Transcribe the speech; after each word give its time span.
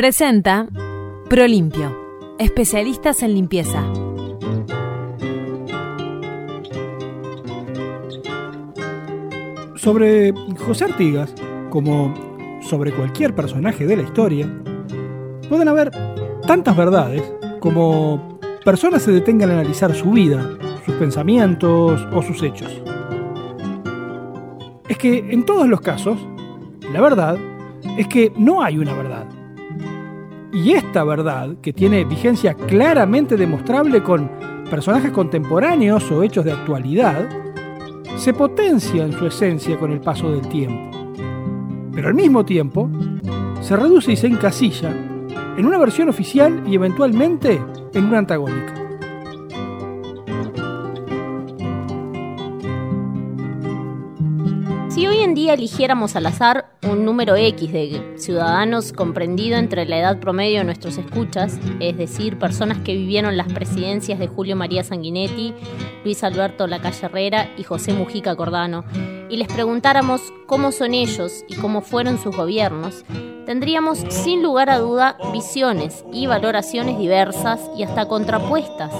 Presenta 0.00 0.66
Prolimpio, 1.28 1.94
especialistas 2.38 3.22
en 3.22 3.34
limpieza. 3.34 3.84
Sobre 9.76 10.32
José 10.56 10.84
Artigas, 10.86 11.34
como 11.68 12.14
sobre 12.62 12.92
cualquier 12.92 13.34
personaje 13.34 13.84
de 13.84 13.98
la 13.98 14.02
historia, 14.04 14.50
pueden 15.50 15.68
haber 15.68 15.90
tantas 16.46 16.74
verdades 16.74 17.22
como 17.60 18.38
personas 18.64 19.02
se 19.02 19.12
detengan 19.12 19.50
a 19.50 19.52
analizar 19.52 19.94
su 19.94 20.12
vida, 20.12 20.56
sus 20.86 20.94
pensamientos 20.94 22.00
o 22.10 22.22
sus 22.22 22.42
hechos. 22.42 22.72
Es 24.88 24.96
que 24.96 25.18
en 25.30 25.44
todos 25.44 25.68
los 25.68 25.82
casos, 25.82 26.16
la 26.90 27.02
verdad 27.02 27.36
es 27.98 28.08
que 28.08 28.32
no 28.38 28.62
hay 28.62 28.78
una 28.78 28.94
verdad. 28.94 29.39
Y 30.52 30.72
esta 30.72 31.04
verdad, 31.04 31.56
que 31.62 31.72
tiene 31.72 32.04
vigencia 32.04 32.54
claramente 32.54 33.36
demostrable 33.36 34.02
con 34.02 34.30
personajes 34.68 35.12
contemporáneos 35.12 36.10
o 36.10 36.22
hechos 36.22 36.44
de 36.44 36.52
actualidad, 36.52 37.28
se 38.16 38.34
potencia 38.34 39.04
en 39.04 39.12
su 39.12 39.26
esencia 39.26 39.78
con 39.78 39.92
el 39.92 40.00
paso 40.00 40.30
del 40.32 40.48
tiempo. 40.48 40.90
Pero 41.92 42.08
al 42.08 42.14
mismo 42.14 42.44
tiempo, 42.44 42.90
se 43.60 43.76
reduce 43.76 44.12
y 44.12 44.16
se 44.16 44.26
encasilla 44.26 44.90
en 45.56 45.66
una 45.66 45.78
versión 45.78 46.08
oficial 46.08 46.62
y 46.66 46.74
eventualmente 46.74 47.62
en 47.94 48.04
una 48.04 48.18
antagónica. 48.18 48.74
Si 54.88 55.06
hoy 55.06 55.18
en 55.18 55.34
día 55.34 55.54
eligiéramos 55.54 56.16
al 56.16 56.26
azar 56.26 56.69
un 56.82 57.04
número 57.04 57.36
X 57.36 57.72
de 57.72 58.14
ciudadanos 58.16 58.92
comprendido 58.92 59.58
entre 59.58 59.84
la 59.84 59.98
edad 59.98 60.18
promedio 60.18 60.58
de 60.58 60.64
nuestros 60.64 60.96
escuchas, 60.96 61.58
es 61.78 61.96
decir, 61.96 62.38
personas 62.38 62.78
que 62.78 62.94
vivieron 62.94 63.36
las 63.36 63.52
presidencias 63.52 64.18
de 64.18 64.28
Julio 64.28 64.56
María 64.56 64.82
Sanguinetti, 64.82 65.54
Luis 66.04 66.24
Alberto 66.24 66.66
Lacalle 66.66 67.06
Herrera 67.06 67.50
y 67.58 67.64
José 67.64 67.92
Mujica 67.92 68.34
Cordano, 68.34 68.84
y 69.28 69.36
les 69.36 69.48
preguntáramos 69.48 70.32
cómo 70.46 70.72
son 70.72 70.94
ellos 70.94 71.44
y 71.48 71.56
cómo 71.56 71.82
fueron 71.82 72.18
sus 72.18 72.34
gobiernos, 72.34 73.04
tendríamos 73.44 73.98
sin 74.08 74.42
lugar 74.42 74.70
a 74.70 74.78
duda 74.78 75.18
visiones 75.32 76.04
y 76.12 76.26
valoraciones 76.26 76.98
diversas 76.98 77.60
y 77.76 77.82
hasta 77.82 78.08
contrapuestas, 78.08 78.92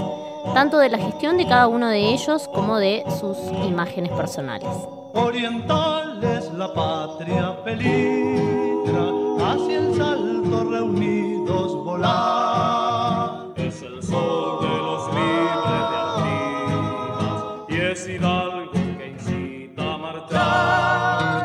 tanto 0.52 0.78
de 0.78 0.90
la 0.90 0.98
gestión 0.98 1.38
de 1.38 1.46
cada 1.46 1.66
uno 1.66 1.88
de 1.88 2.12
ellos 2.12 2.46
como 2.52 2.78
de 2.78 3.04
sus 3.20 3.38
imágenes 3.66 4.12
personales 4.12 4.68
orientales 5.14 6.52
la 6.56 6.72
patria 6.72 7.56
peligra, 7.64 9.04
hacia 9.40 9.78
el 9.78 9.94
salto 9.96 10.64
reunidos 10.70 11.84
volar. 11.84 13.52
Es 13.56 13.82
el 13.82 14.02
sol 14.02 14.60
de 14.60 14.68
los 14.68 15.06
libres 15.14 15.90
de 15.90 15.96
Artigas 16.06 17.42
y 17.68 17.76
es 17.76 18.08
Hidalgo 18.08 18.72
que 18.72 19.08
incita 19.08 19.94
a 19.94 19.98
marchar. 19.98 21.42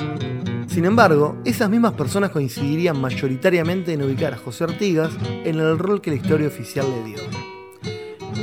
Sin 0.68 0.86
embargo, 0.86 1.38
esas 1.46 1.70
mismas 1.70 1.94
personas 1.94 2.32
coincidirían 2.32 3.00
mayoritariamente 3.00 3.94
en 3.94 4.04
ubicar 4.04 4.34
a 4.34 4.38
José 4.38 4.66
Artigas 4.66 5.12
en 5.24 5.60
el 5.60 5.78
rol 5.80 6.02
que 6.02 6.12
la 6.12 6.18
historia 6.18 6.48
oficial 6.48 6.86
le 6.90 7.04
dio. 7.04 7.55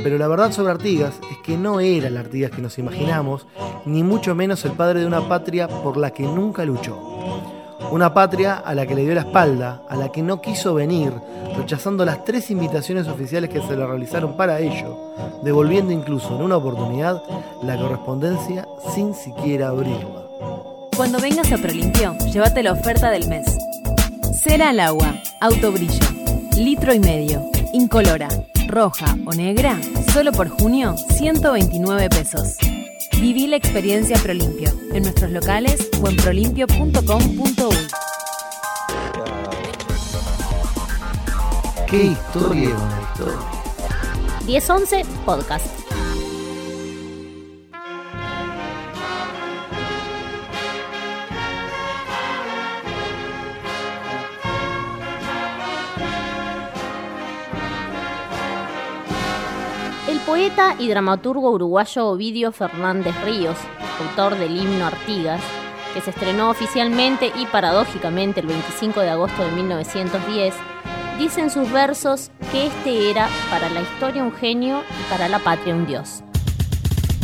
Pero 0.03 0.17
la 0.17 0.27
verdad 0.27 0.51
sobre 0.51 0.71
Artigas 0.71 1.13
es 1.31 1.37
que 1.45 1.57
no 1.57 1.79
era 1.79 2.09
el 2.09 2.17
Artigas 2.17 2.51
que 2.51 2.61
nos 2.61 2.77
imaginamos, 2.77 3.47
ni 3.85 4.03
mucho 4.03 4.35
menos 4.35 4.65
el 4.65 4.73
padre 4.73 4.99
de 4.99 5.05
una 5.05 5.27
patria 5.29 5.67
por 5.67 5.95
la 5.95 6.11
que 6.11 6.23
nunca 6.23 6.65
luchó. 6.65 6.99
Una 7.89 8.13
patria 8.13 8.55
a 8.55 8.75
la 8.75 8.85
que 8.85 8.95
le 8.95 9.03
dio 9.03 9.13
la 9.13 9.21
espalda, 9.21 9.83
a 9.89 9.95
la 9.95 10.11
que 10.11 10.21
no 10.21 10.41
quiso 10.41 10.73
venir, 10.73 11.13
rechazando 11.55 12.03
las 12.03 12.25
tres 12.25 12.51
invitaciones 12.51 13.07
oficiales 13.07 13.49
que 13.49 13.61
se 13.61 13.77
le 13.77 13.85
realizaron 13.85 14.35
para 14.35 14.59
ello, 14.59 15.13
devolviendo 15.43 15.93
incluso 15.93 16.35
en 16.35 16.43
una 16.43 16.57
oportunidad 16.57 17.21
la 17.61 17.77
correspondencia 17.77 18.67
sin 18.93 19.13
siquiera 19.13 19.69
abrirla. 19.69 20.23
Cuando 20.97 21.19
vengas 21.19 21.51
a 21.51 21.57
Prolimpio, 21.57 22.15
llévate 22.31 22.61
la 22.61 22.73
oferta 22.73 23.09
del 23.09 23.27
mes. 23.27 23.45
Cera 24.43 24.69
al 24.69 24.79
agua, 24.79 25.15
autobrillo, 25.39 26.05
litro 26.57 26.93
y 26.93 26.99
medio, 26.99 27.41
incolora, 27.73 28.27
roja 28.73 29.17
o 29.25 29.33
negra, 29.33 29.79
solo 30.11 30.31
por 30.31 30.49
junio, 30.49 30.95
129 31.11 32.09
pesos. 32.09 32.57
Viví 33.19 33.47
la 33.47 33.57
experiencia 33.57 34.17
Prolimpio 34.17 34.71
en 34.91 35.03
nuestros 35.03 35.31
locales 35.31 35.89
o 36.01 36.09
en 36.09 36.15
prolimpio.com.uy. 36.17 37.77
¿Qué 41.87 42.03
historia 42.05 42.69
es 42.69 42.75
una 42.75 43.01
historia? 43.01 43.63
1011 44.45 45.05
Podcast. 45.25 45.82
Poeta 60.43 60.75
y 60.77 60.89
dramaturgo 60.89 61.51
uruguayo 61.51 62.07
Ovidio 62.07 62.51
Fernández 62.51 63.15
Ríos, 63.23 63.57
autor 64.01 64.37
del 64.37 64.57
himno 64.57 64.85
Artigas, 64.85 65.41
que 65.93 66.01
se 66.01 66.09
estrenó 66.09 66.49
oficialmente 66.49 67.31
y 67.39 67.45
paradójicamente 67.45 68.41
el 68.41 68.47
25 68.47 68.99
de 68.99 69.09
agosto 69.09 69.41
de 69.41 69.51
1910, 69.53 70.53
dice 71.17 71.39
en 71.39 71.49
sus 71.49 71.71
versos 71.71 72.29
que 72.51 72.65
este 72.67 73.09
era 73.09 73.29
para 73.49 73.69
la 73.69 73.83
historia 73.83 74.21
un 74.21 74.33
genio 74.33 74.81
y 74.99 75.09
para 75.09 75.29
la 75.29 75.39
patria 75.39 75.75
un 75.75 75.85
dios. 75.85 76.25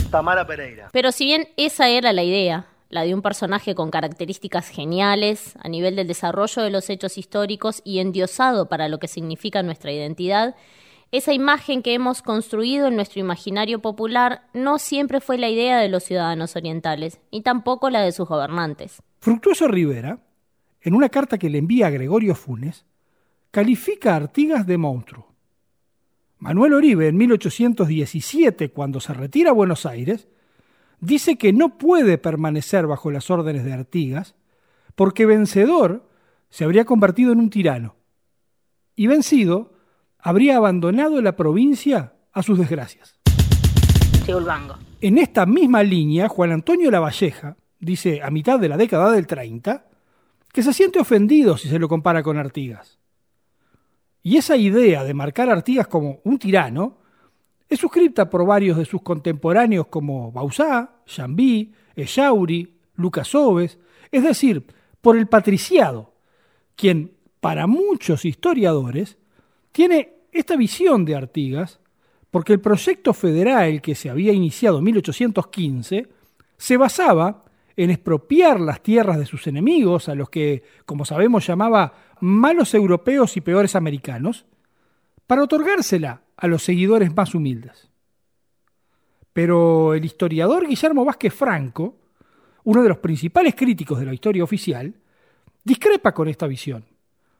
Tamara 0.09 0.47
Pereira. 0.47 0.87
Pero 0.93 1.11
si 1.11 1.25
bien 1.25 1.49
esa 1.57 1.89
era 1.89 2.13
la 2.13 2.23
idea, 2.23 2.67
la 2.87 3.01
de 3.03 3.13
un 3.13 3.21
personaje 3.21 3.75
con 3.75 3.91
características 3.91 4.69
geniales 4.69 5.57
a 5.59 5.67
nivel 5.67 5.97
del 5.97 6.07
desarrollo 6.07 6.61
de 6.61 6.69
los 6.69 6.89
hechos 6.89 7.17
históricos 7.17 7.81
y 7.83 7.99
endiosado 7.99 8.69
para 8.69 8.87
lo 8.87 8.97
que 8.97 9.09
significa 9.09 9.61
nuestra 9.61 9.91
identidad, 9.91 10.55
esa 11.11 11.33
imagen 11.33 11.81
que 11.81 11.93
hemos 11.93 12.21
construido 12.21 12.87
en 12.87 12.95
nuestro 12.95 13.19
imaginario 13.19 13.79
popular 13.79 14.43
no 14.53 14.77
siempre 14.77 15.21
fue 15.21 15.37
la 15.37 15.49
idea 15.49 15.79
de 15.79 15.89
los 15.89 16.03
ciudadanos 16.03 16.55
orientales, 16.55 17.19
ni 17.31 17.41
tampoco 17.41 17.89
la 17.89 18.01
de 18.01 18.11
sus 18.11 18.27
gobernantes. 18.27 19.01
Fructuoso 19.19 19.67
Rivera, 19.67 20.19
en 20.81 20.93
una 20.93 21.09
carta 21.09 21.37
que 21.37 21.49
le 21.49 21.57
envía 21.57 21.87
a 21.87 21.91
Gregorio 21.91 22.35
Funes, 22.35 22.85
califica 23.51 24.13
a 24.13 24.17
Artigas 24.17 24.67
de 24.67 24.77
monstruo. 24.77 25.27
Manuel 26.37 26.73
Oribe, 26.73 27.07
en 27.07 27.17
1817, 27.17 28.71
cuando 28.71 28.99
se 28.99 29.13
retira 29.13 29.49
a 29.49 29.53
Buenos 29.53 29.85
Aires, 29.85 30.27
dice 31.01 31.37
que 31.37 31.51
no 31.53 31.77
puede 31.77 32.17
permanecer 32.17 32.87
bajo 32.87 33.11
las 33.11 33.29
órdenes 33.29 33.65
de 33.65 33.73
Artigas 33.73 34.35
porque 34.95 35.25
vencedor 35.25 36.07
se 36.49 36.63
habría 36.63 36.85
convertido 36.85 37.31
en 37.31 37.39
un 37.39 37.49
tirano 37.49 37.95
y 38.95 39.07
vencido 39.07 39.73
habría 40.19 40.57
abandonado 40.57 41.21
la 41.21 41.35
provincia 41.35 42.13
a 42.31 42.43
sus 42.43 42.57
desgracias. 42.57 43.19
En 45.01 45.17
esta 45.17 45.45
misma 45.45 45.81
línea, 45.81 46.27
Juan 46.27 46.51
Antonio 46.51 46.91
Lavalleja 46.91 47.55
dice 47.79 48.21
a 48.21 48.29
mitad 48.29 48.59
de 48.59 48.69
la 48.69 48.77
década 48.77 49.11
del 49.11 49.25
30 49.25 49.85
que 50.51 50.63
se 50.63 50.73
siente 50.73 50.99
ofendido 50.99 51.57
si 51.57 51.69
se 51.69 51.79
lo 51.79 51.87
compara 51.87 52.21
con 52.21 52.37
Artigas. 52.37 52.99
Y 54.21 54.37
esa 54.37 54.57
idea 54.57 55.03
de 55.03 55.13
marcar 55.13 55.49
a 55.49 55.53
Artigas 55.53 55.87
como 55.87 56.19
un 56.23 56.37
tirano 56.37 56.97
es 57.69 57.79
suscripta 57.79 58.29
por 58.29 58.45
varios 58.45 58.77
de 58.77 58.85
sus 58.85 59.01
contemporáneos 59.01 59.87
como 59.87 60.31
Bausá, 60.31 61.01
Jambí, 61.05 61.71
Echauri, 61.95 62.77
Lucas 62.95 63.33
Oves, 63.35 63.77
es 64.11 64.23
decir, 64.23 64.65
por 65.01 65.15
el 65.17 65.27
patriciado, 65.27 66.13
quien 66.75 67.15
para 67.39 67.67
muchos 67.67 68.25
historiadores 68.25 69.17
tiene 69.71 70.13
esta 70.31 70.55
visión 70.55 71.05
de 71.05 71.15
Artigas 71.15 71.79
porque 72.31 72.53
el 72.53 72.61
proyecto 72.61 73.13
federal 73.13 73.81
que 73.81 73.95
se 73.95 74.09
había 74.09 74.33
iniciado 74.33 74.77
en 74.79 74.83
1815 74.85 76.07
se 76.57 76.77
basaba 76.77 77.45
en 77.75 77.89
expropiar 77.89 78.59
las 78.59 78.83
tierras 78.83 79.17
de 79.17 79.25
sus 79.25 79.47
enemigos, 79.47 80.09
a 80.09 80.15
los 80.15 80.29
que, 80.29 80.63
como 80.85 81.05
sabemos, 81.05 81.47
llamaba 81.47 81.93
malos 82.19 82.73
europeos 82.73 83.37
y 83.37 83.41
peores 83.41 83.75
americanos, 83.75 84.45
para 85.25 85.43
otorgársela 85.43 86.23
a 86.35 86.47
los 86.47 86.61
seguidores 86.61 87.15
más 87.15 87.33
humildes. 87.33 87.89
Pero 89.31 89.93
el 89.93 90.03
historiador 90.03 90.67
Guillermo 90.67 91.05
Vázquez 91.05 91.33
Franco, 91.33 91.95
uno 92.65 92.83
de 92.83 92.89
los 92.89 92.97
principales 92.97 93.55
críticos 93.55 93.99
de 93.99 94.05
la 94.05 94.13
historia 94.13 94.43
oficial, 94.43 94.93
discrepa 95.63 96.13
con 96.13 96.27
esta 96.27 96.47
visión 96.47 96.83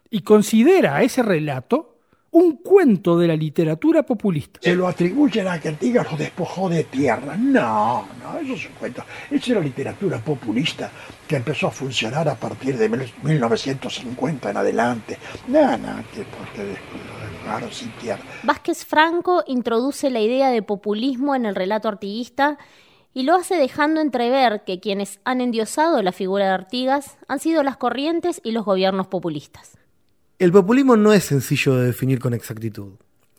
y 0.10 0.22
considera 0.22 1.04
ese 1.04 1.22
relato 1.22 1.99
un 2.32 2.58
cuento 2.58 3.18
de 3.18 3.28
la 3.28 3.36
literatura 3.36 4.04
populista. 4.04 4.60
Se 4.62 4.76
lo 4.76 4.88
atribuyen 4.88 5.48
a 5.48 5.60
que 5.60 5.70
Artigas 5.70 6.12
lo 6.12 6.18
despojó 6.18 6.70
de 6.70 6.84
tierra. 6.84 7.36
No, 7.38 8.08
no, 8.22 8.40
eso 8.40 8.54
es 8.54 8.66
un 8.68 8.74
cuento. 8.74 9.04
Esa 9.32 9.52
era 9.52 9.62
literatura 9.62 10.20
populista 10.20 10.92
que 11.28 11.38
empezó 11.38 11.68
a 11.68 11.72
funcionar 11.72 12.28
a 12.30 12.36
partir 12.36 12.78
de 12.78 12.90
1950 12.90 14.52
en 14.52 14.58
adelante. 14.58 15.18
No, 15.48 15.78
no, 15.78 16.04
que 16.14 16.24
porque 16.24 16.76
claro, 17.44 17.72
sin 17.72 17.92
tierra. 17.94 18.24
Vázquez 18.44 18.86
Franco 18.86 19.44
introduce 19.48 20.10
la 20.10 20.20
idea 20.20 20.52
de 20.52 20.62
populismo 20.62 21.36
en 21.36 21.46
el 21.46 21.56
relato 21.56 21.88
artiguista 21.88 22.58
y 23.14 23.24
lo 23.24 23.36
hace 23.36 23.56
dejando 23.56 24.02
entrever 24.02 24.64
que 24.64 24.80
quienes 24.80 25.20
han 25.24 25.42
endiosado 25.42 26.02
la 26.04 26.12
figura 26.12 26.46
de 26.46 26.52
Artigas 26.52 27.18
han 27.28 27.40
sido 27.40 27.64
las 27.64 27.78
corrientes 27.78 28.40
y 28.44 28.52
los 28.52 28.66
gobiernos 28.66 29.08
populistas. 29.08 29.79
El 30.40 30.54
populismo 30.54 30.96
no 30.96 31.12
es 31.12 31.26
sencillo 31.26 31.76
de 31.76 31.88
definir 31.88 32.20
con 32.20 32.34
exactitud, 32.34 32.94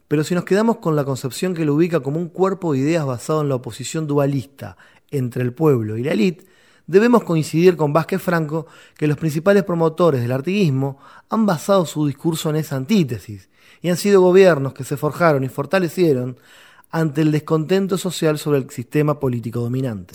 pero 0.07 0.23
si 0.23 0.35
nos 0.35 0.45
quedamos 0.45 0.77
con 0.81 0.97
la 0.97 1.05
concepción 1.07 1.55
que 1.55 1.65
lo 1.65 1.75
ubica 1.75 2.01
como 2.01 2.19
un 2.19 2.29
cuerpo 2.29 2.75
de 2.75 2.81
ideas 2.81 3.07
basado 3.07 3.41
en 3.41 3.49
la 3.49 3.55
oposición 3.55 4.07
dualista 4.07 4.77
entre 5.11 5.43
el 5.43 5.55
pueblo 5.55 5.97
y 5.97 6.03
la 6.03 6.13
élite, 6.13 6.45
debemos 6.87 7.25
coincidir 7.25 7.79
con 7.79 7.95
Vázquez 7.95 8.21
Franco 8.21 8.67
que 8.99 9.07
los 9.07 9.17
principales 9.17 9.63
promotores 9.65 10.21
del 10.21 10.31
artiguismo 10.31 10.99
han 11.31 11.47
basado 11.47 11.87
su 11.87 12.07
discurso 12.07 12.51
en 12.51 12.57
esa 12.57 12.77
antítesis 12.77 13.49
y 13.81 13.89
han 13.89 13.97
sido 13.97 14.21
gobiernos 14.21 14.75
que 14.75 14.85
se 14.85 14.99
forjaron 14.99 15.43
y 15.43 15.49
fortalecieron 15.49 16.37
ante 16.91 17.23
el 17.23 17.33
descontento 17.33 17.97
social 17.97 18.37
sobre 18.37 18.59
el 18.59 18.69
sistema 18.69 19.19
político 19.19 19.61
dominante. 19.61 20.13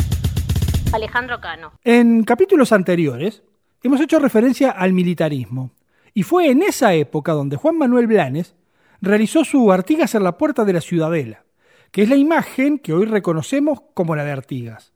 Alejandro 0.93 1.41
Cano. 1.41 1.71
En 1.83 2.23
capítulos 2.23 2.71
anteriores 2.71 3.41
hemos 3.81 3.99
hecho 4.01 4.19
referencia 4.19 4.69
al 4.69 4.93
militarismo, 4.93 5.71
y 6.15 6.23
fue 6.23 6.49
en 6.49 6.63
esa 6.63 6.93
época 6.93 7.33
donde 7.33 7.57
Juan 7.57 7.77
Manuel 7.77 8.07
Blanes 8.07 8.55
realizó 9.01 9.43
su 9.43 9.71
Artigas 9.71 10.15
en 10.15 10.23
la 10.23 10.37
puerta 10.37 10.63
de 10.63 10.71
la 10.71 10.79
Ciudadela, 10.79 11.43
que 11.91 12.03
es 12.03 12.09
la 12.09 12.15
imagen 12.15 12.79
que 12.79 12.93
hoy 12.93 13.05
reconocemos 13.05 13.81
como 13.93 14.15
la 14.15 14.23
de 14.23 14.31
Artigas. 14.31 14.93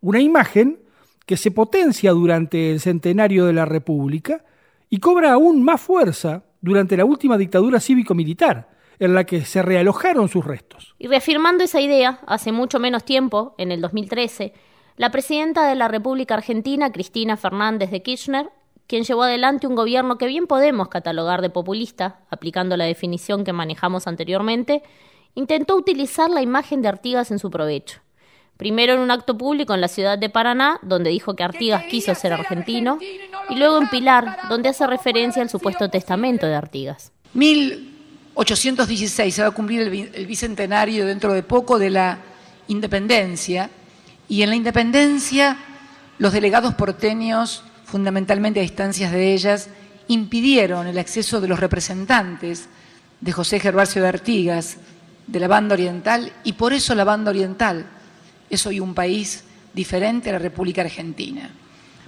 Una 0.00 0.20
imagen 0.20 0.78
que 1.26 1.36
se 1.36 1.50
potencia 1.50 2.12
durante 2.12 2.70
el 2.70 2.80
centenario 2.80 3.46
de 3.46 3.52
la 3.52 3.64
República 3.64 4.44
y 4.88 4.98
cobra 4.98 5.32
aún 5.32 5.62
más 5.64 5.80
fuerza 5.80 6.44
durante 6.60 6.96
la 6.96 7.04
última 7.04 7.36
dictadura 7.36 7.80
cívico-militar, 7.80 8.70
en 9.00 9.14
la 9.14 9.24
que 9.24 9.44
se 9.44 9.62
realojaron 9.62 10.28
sus 10.28 10.44
restos. 10.44 10.94
Y 11.00 11.08
reafirmando 11.08 11.64
esa 11.64 11.80
idea, 11.80 12.20
hace 12.28 12.52
mucho 12.52 12.78
menos 12.78 13.04
tiempo, 13.04 13.56
en 13.58 13.72
el 13.72 13.80
2013, 13.80 14.52
la 14.96 15.10
presidenta 15.10 15.66
de 15.66 15.74
la 15.74 15.88
República 15.88 16.34
Argentina, 16.34 16.92
Cristina 16.92 17.36
Fernández 17.36 17.90
de 17.90 18.02
Kirchner, 18.02 18.50
quien 18.90 19.04
llevó 19.04 19.22
adelante 19.22 19.68
un 19.68 19.76
gobierno 19.76 20.18
que 20.18 20.26
bien 20.26 20.48
podemos 20.48 20.88
catalogar 20.88 21.42
de 21.42 21.48
populista, 21.48 22.18
aplicando 22.28 22.76
la 22.76 22.86
definición 22.86 23.44
que 23.44 23.52
manejamos 23.52 24.08
anteriormente, 24.08 24.82
intentó 25.36 25.76
utilizar 25.76 26.28
la 26.28 26.42
imagen 26.42 26.82
de 26.82 26.88
Artigas 26.88 27.30
en 27.30 27.38
su 27.38 27.52
provecho. 27.52 28.00
Primero 28.56 28.94
en 28.94 28.98
un 28.98 29.12
acto 29.12 29.38
público 29.38 29.74
en 29.74 29.80
la 29.80 29.86
ciudad 29.86 30.18
de 30.18 30.28
Paraná, 30.28 30.80
donde 30.82 31.10
dijo 31.10 31.36
que 31.36 31.44
Artigas 31.44 31.84
quiso 31.84 32.12
ser 32.16 32.32
argentino, 32.32 32.98
y 33.48 33.54
luego 33.54 33.78
en 33.78 33.88
Pilar, 33.90 34.38
donde 34.48 34.70
hace 34.70 34.84
referencia 34.88 35.40
al 35.40 35.50
supuesto 35.50 35.88
testamento 35.88 36.48
de 36.48 36.56
Artigas. 36.56 37.12
1816 37.34 39.32
se 39.32 39.42
va 39.42 39.48
a 39.48 39.52
cumplir 39.52 39.82
el, 39.82 40.26
bicentenario 40.26 41.06
dentro 41.06 41.32
de 41.32 41.44
poco 41.44 41.78
de 41.78 41.90
la 41.90 42.18
independencia, 42.66 43.70
y 44.28 44.42
en 44.42 44.50
la 44.50 44.56
independencia 44.56 45.56
los 46.18 46.32
delegados 46.32 46.74
porteños, 46.74 47.62
fundamentalmente 47.90 48.60
a 48.60 48.62
instancias 48.62 49.10
de 49.12 49.34
ellas, 49.34 49.68
impidieron 50.08 50.86
el 50.86 50.98
acceso 50.98 51.40
de 51.40 51.48
los 51.48 51.58
representantes 51.58 52.68
de 53.20 53.32
José 53.32 53.58
Gervasio 53.60 54.00
de 54.00 54.08
Artigas, 54.08 54.78
de 55.26 55.40
la 55.40 55.48
banda 55.48 55.74
oriental, 55.74 56.32
y 56.44 56.54
por 56.54 56.72
eso 56.72 56.94
la 56.94 57.04
banda 57.04 57.30
oriental 57.30 57.84
es 58.48 58.64
hoy 58.66 58.80
un 58.80 58.94
país 58.94 59.44
diferente 59.74 60.30
a 60.30 60.34
la 60.34 60.38
República 60.38 60.82
Argentina. 60.82 61.50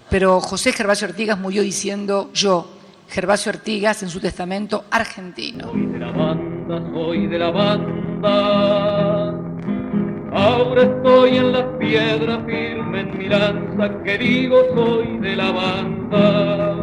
Pero 0.09 0.41
José 0.41 0.73
Gervasio 0.73 1.09
Artigas 1.09 1.39
murió 1.39 1.63
diciendo 1.63 2.31
yo, 2.33 2.79
Gervasio 3.09 3.51
Artigas, 3.51 4.03
en 4.03 4.09
su 4.09 4.21
testamento 4.21 4.85
argentino. 4.91 5.71
Soy 5.71 5.87
de 5.87 5.99
la 5.99 6.13
banda, 6.13 6.91
soy 6.93 7.27
de 7.27 7.39
la 7.39 7.51
banda. 7.51 9.42
Ahora 10.33 10.83
estoy 10.83 11.37
en 11.37 11.53
las 11.53 11.65
piedras 11.79 12.41
firme 12.47 13.01
en 13.01 13.19
mi 13.19 13.29
lanza, 13.29 14.03
que 14.03 14.19
digo 14.19 14.57
soy 14.75 15.19
de 15.19 15.37
la 15.37 15.53
banda. 15.53 16.77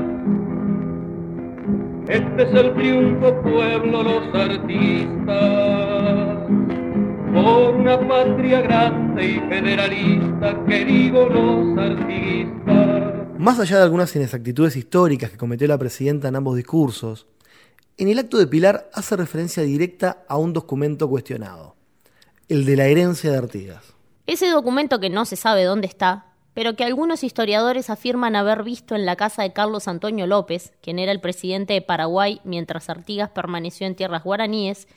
Este 2.07 2.44
es 2.44 2.54
el 2.54 2.74
triunfo, 2.75 3.42
pueblo, 3.42 4.04
los 4.04 4.36
artistas 4.36 6.10
por 7.34 7.75
una 7.75 8.07
patria 8.07 8.62
grande 8.62 9.25
y 9.25 9.40
federalista 9.50 10.66
que 10.68 10.86
digo 10.86 11.28
los 11.28 11.78
artiguistas. 11.78 13.13
Más 13.38 13.60
allá 13.60 13.78
de 13.78 13.84
algunas 13.84 14.16
inexactitudes 14.16 14.75
históricas 14.75 15.31
que 15.31 15.38
cometió 15.38 15.68
la 15.68 15.78
presidenta 15.78 16.28
en 16.28 16.36
ambos 16.36 16.56
discursos, 16.56 17.28
en 17.98 18.10
el 18.10 18.19
acto 18.19 18.38
de 18.38 18.48
Pilar 18.48 18.90
hace 18.94 19.16
referencia 19.16 19.63
directa 19.63 20.24
a 20.28 20.38
un 20.38 20.54
documento 20.54 21.10
cuestionado, 21.10 21.75
el 22.50 22.66
de 22.66 22.75
la 22.75 22.88
herencia 22.88 23.31
de 23.31 23.38
Artigas. 23.38 23.94
Ese 24.25 24.50
documento 24.50 25.00
que 25.00 25.12
no 25.12 25.25
se 25.25 25.36
sabe 25.36 25.63
dónde 25.63 25.88
está, 25.88 26.25
pero 26.56 26.75
que 26.75 26.84
algunos 26.84 27.24
historiadores 27.24 27.92
afirman 27.92 28.36
haber 28.36 28.63
visto 28.63 28.96
en 28.96 29.06
la 29.06 29.16
casa 29.16 29.44
de 29.44 29.54
Carlos 29.54 29.88
Antonio 29.88 30.25
López, 30.28 30.74
quien 30.81 30.98
era 31.00 31.12
el 31.12 31.22
presidente 31.22 31.74
de 31.74 31.81
Paraguay 31.81 32.42
mientras 32.44 32.90
Artigas 32.90 33.30
permaneció 33.30 33.86
en 33.86 33.96
tierras 33.96 34.24
guaraníes, 34.24 34.88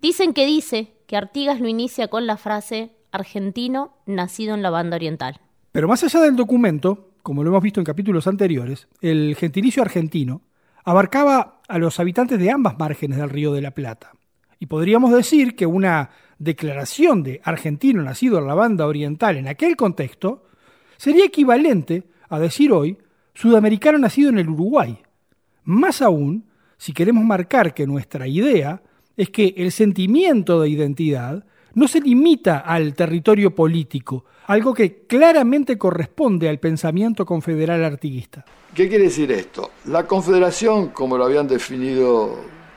dicen 0.00 0.32
que 0.32 0.46
dice 0.46 0.92
que 1.06 1.16
Artigas 1.16 1.60
lo 1.60 1.68
inicia 1.68 2.08
con 2.08 2.26
la 2.26 2.36
frase 2.36 2.92
argentino 3.10 3.94
nacido 4.06 4.54
en 4.54 4.62
la 4.62 4.70
banda 4.70 4.96
oriental. 4.96 5.40
Pero 5.72 5.88
más 5.88 6.04
allá 6.04 6.20
del 6.20 6.36
documento, 6.36 7.10
como 7.22 7.42
lo 7.42 7.50
hemos 7.50 7.62
visto 7.62 7.80
en 7.80 7.84
capítulos 7.84 8.26
anteriores, 8.26 8.86
el 9.00 9.34
gentilicio 9.36 9.82
argentino 9.82 10.42
abarcaba 10.84 11.60
a 11.68 11.78
los 11.78 11.98
habitantes 11.98 12.38
de 12.38 12.50
ambas 12.50 12.78
márgenes 12.78 13.18
del 13.18 13.30
río 13.30 13.52
de 13.52 13.60
la 13.60 13.72
Plata. 13.72 14.12
Y 14.58 14.66
podríamos 14.66 15.12
decir 15.12 15.56
que 15.56 15.66
una 15.66 16.10
declaración 16.42 17.22
de 17.22 17.40
argentino 17.44 18.02
nacido 18.02 18.38
en 18.38 18.46
la 18.46 18.54
banda 18.54 18.86
oriental 18.86 19.36
en 19.36 19.46
aquel 19.46 19.76
contexto 19.76 20.44
sería 20.96 21.24
equivalente 21.24 22.02
a 22.28 22.38
decir 22.40 22.72
hoy 22.72 22.98
sudamericano 23.32 23.98
nacido 23.98 24.30
en 24.30 24.38
el 24.38 24.48
Uruguay. 24.48 24.98
Más 25.64 26.02
aún, 26.02 26.46
si 26.76 26.92
queremos 26.92 27.24
marcar 27.24 27.72
que 27.72 27.86
nuestra 27.86 28.26
idea 28.26 28.82
es 29.16 29.30
que 29.30 29.54
el 29.56 29.70
sentimiento 29.70 30.60
de 30.60 30.68
identidad 30.68 31.44
no 31.74 31.86
se 31.86 32.00
limita 32.00 32.58
al 32.58 32.94
territorio 32.94 33.54
político, 33.54 34.24
algo 34.46 34.74
que 34.74 35.06
claramente 35.06 35.78
corresponde 35.78 36.48
al 36.48 36.58
pensamiento 36.58 37.24
confederal 37.24 37.84
artiguista. 37.84 38.44
¿Qué 38.74 38.88
quiere 38.88 39.04
decir 39.04 39.30
esto? 39.30 39.70
La 39.86 40.06
confederación, 40.06 40.88
como 40.88 41.16
lo 41.16 41.24
habían 41.24 41.46
definido 41.46 42.36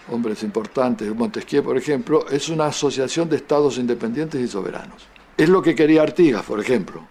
hombres 0.09 0.43
importantes, 0.43 1.13
Montesquieu 1.15 1.63
por 1.63 1.77
ejemplo, 1.77 2.25
es 2.29 2.49
una 2.49 2.67
asociación 2.67 3.29
de 3.29 3.37
estados 3.37 3.77
independientes 3.77 4.41
y 4.41 4.47
soberanos. 4.47 5.07
Es 5.37 5.49
lo 5.49 5.61
que 5.61 5.75
quería 5.75 6.01
Artigas, 6.01 6.43
por 6.43 6.59
ejemplo 6.59 7.03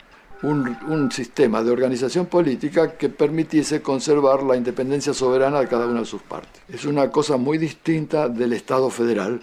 un, 0.45 1.11
sistema 1.11 1.63
de 1.63 1.71
organización 1.71 2.27
política 2.27 2.97
que 2.97 3.09
permitiese 3.09 3.81
conservar 3.81 4.43
la 4.43 4.57
independencia 4.57 5.15
soberana 5.15 5.61
de 5.61 5.69
cada 5.69 5.87
una 5.87 6.01
de 6.01 6.07
sus 6.07 6.23
partes. 6.23 6.63
Es 6.69 6.85
una 6.85 7.11
cosa 7.11 7.37
muy 7.37 7.59
distinta 7.59 8.29
del 8.29 8.53
Estado 8.53 8.91
federal 8.91 9.41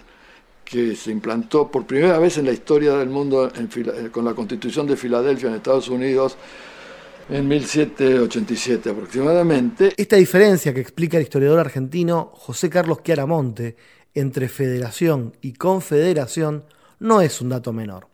que 0.64 0.94
se 0.94 1.10
implantó 1.10 1.68
por 1.70 1.86
primera 1.86 2.18
vez 2.18 2.38
en 2.38 2.46
la 2.46 2.52
historia 2.52 2.94
del 2.94 3.08
mundo 3.08 3.50
con 4.12 4.24
la 4.24 4.34
Constitución 4.34 4.86
de 4.86 4.96
Filadelfia 4.96 5.48
en 5.48 5.56
Estados 5.56 5.88
Unidos 5.88 6.36
en 7.28 7.48
1787 7.48 8.90
aproximadamente. 8.90 9.92
Esta 9.96 10.16
diferencia 10.16 10.72
que 10.74 10.80
explica 10.80 11.16
el 11.16 11.24
historiador 11.24 11.60
argentino 11.60 12.32
José 12.34 12.70
Carlos 12.70 13.02
Chiaramonte 13.02 13.76
entre 14.14 14.48
federación 14.48 15.36
y 15.40 15.52
confederación 15.54 16.64
no 17.00 17.20
es 17.20 17.40
un 17.40 17.48
dato 17.48 17.72
menor 17.72 18.08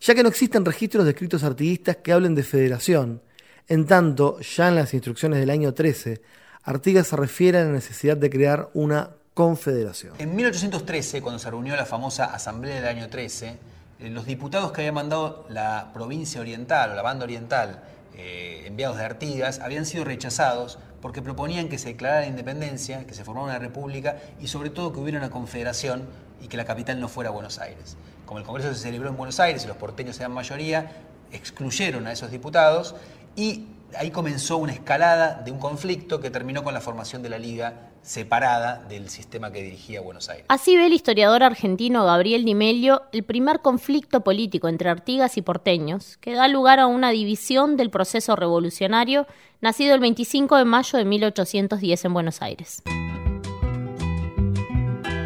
ya 0.00 0.14
que 0.14 0.22
no 0.22 0.28
existen 0.28 0.64
registros 0.64 1.04
de 1.04 1.10
escritos 1.10 1.44
artiguistas 1.44 1.96
que 1.96 2.12
hablen 2.12 2.34
de 2.34 2.42
federación, 2.42 3.22
en 3.68 3.86
tanto, 3.86 4.40
ya 4.40 4.68
en 4.68 4.76
las 4.76 4.94
instrucciones 4.94 5.38
del 5.38 5.50
año 5.50 5.74
13, 5.74 6.22
Artigas 6.62 7.08
se 7.08 7.16
refiere 7.16 7.58
a 7.58 7.64
la 7.64 7.72
necesidad 7.72 8.16
de 8.16 8.28
crear 8.28 8.70
una 8.74 9.10
confederación. 9.34 10.14
En 10.18 10.34
1813, 10.36 11.22
cuando 11.22 11.38
se 11.38 11.50
reunió 11.50 11.76
la 11.76 11.86
famosa 11.86 12.26
Asamblea 12.26 12.76
del 12.76 12.86
año 12.86 13.08
13, 13.08 13.58
eh, 14.00 14.10
los 14.10 14.26
diputados 14.26 14.72
que 14.72 14.82
había 14.82 14.92
mandado 14.92 15.46
la 15.48 15.90
provincia 15.94 16.40
oriental 16.40 16.90
o 16.90 16.94
la 16.94 17.02
banda 17.02 17.24
oriental, 17.24 17.82
eh, 18.16 18.64
enviados 18.66 18.96
de 18.96 19.04
Artigas, 19.04 19.60
habían 19.60 19.86
sido 19.86 20.04
rechazados 20.04 20.78
porque 21.00 21.22
proponían 21.22 21.68
que 21.68 21.78
se 21.78 21.88
declarara 21.88 22.22
la 22.22 22.26
independencia, 22.26 23.06
que 23.06 23.14
se 23.14 23.24
formara 23.24 23.46
una 23.46 23.58
república 23.58 24.18
y 24.40 24.48
sobre 24.48 24.70
todo 24.70 24.92
que 24.92 25.00
hubiera 25.00 25.18
una 25.18 25.30
confederación 25.30 26.06
y 26.42 26.48
que 26.48 26.56
la 26.56 26.64
capital 26.64 27.00
no 27.00 27.08
fuera 27.08 27.30
Buenos 27.30 27.58
Aires. 27.58 27.96
Como 28.26 28.38
el 28.38 28.44
Congreso 28.44 28.74
se 28.74 28.80
celebró 28.80 29.08
en 29.08 29.16
Buenos 29.16 29.40
Aires 29.40 29.64
y 29.64 29.68
los 29.68 29.76
porteños 29.76 30.18
eran 30.18 30.32
mayoría, 30.32 30.92
excluyeron 31.32 32.06
a 32.06 32.12
esos 32.12 32.30
diputados 32.30 32.94
y 33.36 33.66
ahí 33.98 34.10
comenzó 34.10 34.56
una 34.56 34.72
escalada 34.72 35.42
de 35.44 35.50
un 35.50 35.58
conflicto 35.58 36.20
que 36.20 36.30
terminó 36.30 36.62
con 36.62 36.74
la 36.74 36.80
formación 36.80 37.22
de 37.22 37.28
la 37.28 37.38
Liga 37.38 37.90
separada 38.02 38.82
del 38.88 39.10
sistema 39.10 39.52
que 39.52 39.62
dirigía 39.62 40.00
Buenos 40.00 40.28
Aires. 40.28 40.46
Así 40.48 40.76
ve 40.76 40.86
el 40.86 40.92
historiador 40.92 41.42
argentino 41.42 42.04
Gabriel 42.04 42.44
Di 42.44 42.54
Meglio 42.54 43.02
el 43.12 43.24
primer 43.24 43.60
conflicto 43.60 44.22
político 44.22 44.68
entre 44.68 44.88
Artigas 44.88 45.36
y 45.36 45.42
porteños, 45.42 46.16
que 46.18 46.34
da 46.34 46.48
lugar 46.48 46.80
a 46.80 46.86
una 46.86 47.10
división 47.10 47.76
del 47.76 47.90
proceso 47.90 48.36
revolucionario 48.36 49.26
nacido 49.60 49.94
el 49.94 50.00
25 50.00 50.56
de 50.56 50.64
mayo 50.64 50.98
de 50.98 51.04
1810 51.04 52.04
en 52.04 52.14
Buenos 52.14 52.42
Aires. 52.42 52.82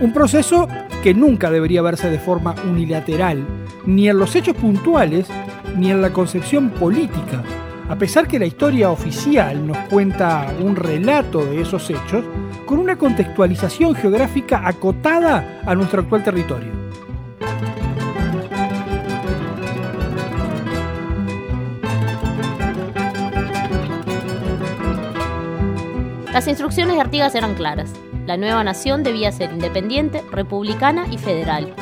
Un 0.00 0.12
proceso 0.12 0.68
que 1.02 1.14
nunca 1.14 1.50
debería 1.50 1.80
verse 1.80 2.10
de 2.10 2.18
forma 2.18 2.54
unilateral, 2.64 3.46
ni 3.86 4.08
en 4.08 4.18
los 4.18 4.34
hechos 4.34 4.56
puntuales, 4.56 5.28
ni 5.76 5.90
en 5.90 6.02
la 6.02 6.12
concepción 6.12 6.70
política. 6.70 7.42
A 7.86 7.96
pesar 7.96 8.26
que 8.26 8.38
la 8.38 8.46
historia 8.46 8.90
oficial 8.90 9.66
nos 9.66 9.76
cuenta 9.90 10.52
un 10.58 10.74
relato 10.74 11.44
de 11.44 11.60
esos 11.60 11.90
hechos, 11.90 12.24
con 12.64 12.78
una 12.78 12.96
contextualización 12.96 13.94
geográfica 13.94 14.66
acotada 14.66 15.60
a 15.66 15.74
nuestro 15.74 16.00
actual 16.00 16.24
territorio. 16.24 16.72
Las 26.32 26.48
instrucciones 26.48 26.96
de 26.96 27.00
Artigas 27.00 27.34
eran 27.34 27.54
claras. 27.54 27.92
La 28.26 28.38
nueva 28.38 28.64
nación 28.64 29.02
debía 29.02 29.30
ser 29.30 29.52
independiente, 29.52 30.22
republicana 30.32 31.06
y 31.10 31.18
federal. 31.18 31.74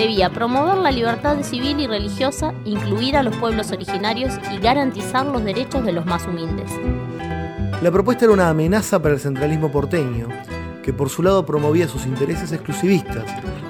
Debía 0.00 0.30
promover 0.30 0.78
la 0.78 0.90
libertad 0.90 1.42
civil 1.42 1.78
y 1.78 1.86
religiosa, 1.86 2.54
incluir 2.64 3.18
a 3.18 3.22
los 3.22 3.36
pueblos 3.36 3.70
originarios 3.70 4.32
y 4.50 4.56
garantizar 4.56 5.26
los 5.26 5.44
derechos 5.44 5.84
de 5.84 5.92
los 5.92 6.06
más 6.06 6.26
humildes. 6.26 6.70
La 7.82 7.90
propuesta 7.90 8.24
era 8.24 8.32
una 8.32 8.48
amenaza 8.48 9.02
para 9.02 9.12
el 9.12 9.20
centralismo 9.20 9.70
porteño, 9.70 10.28
que 10.82 10.94
por 10.94 11.10
su 11.10 11.22
lado 11.22 11.44
promovía 11.44 11.86
sus 11.86 12.06
intereses 12.06 12.50
exclusivistas, 12.50 13.26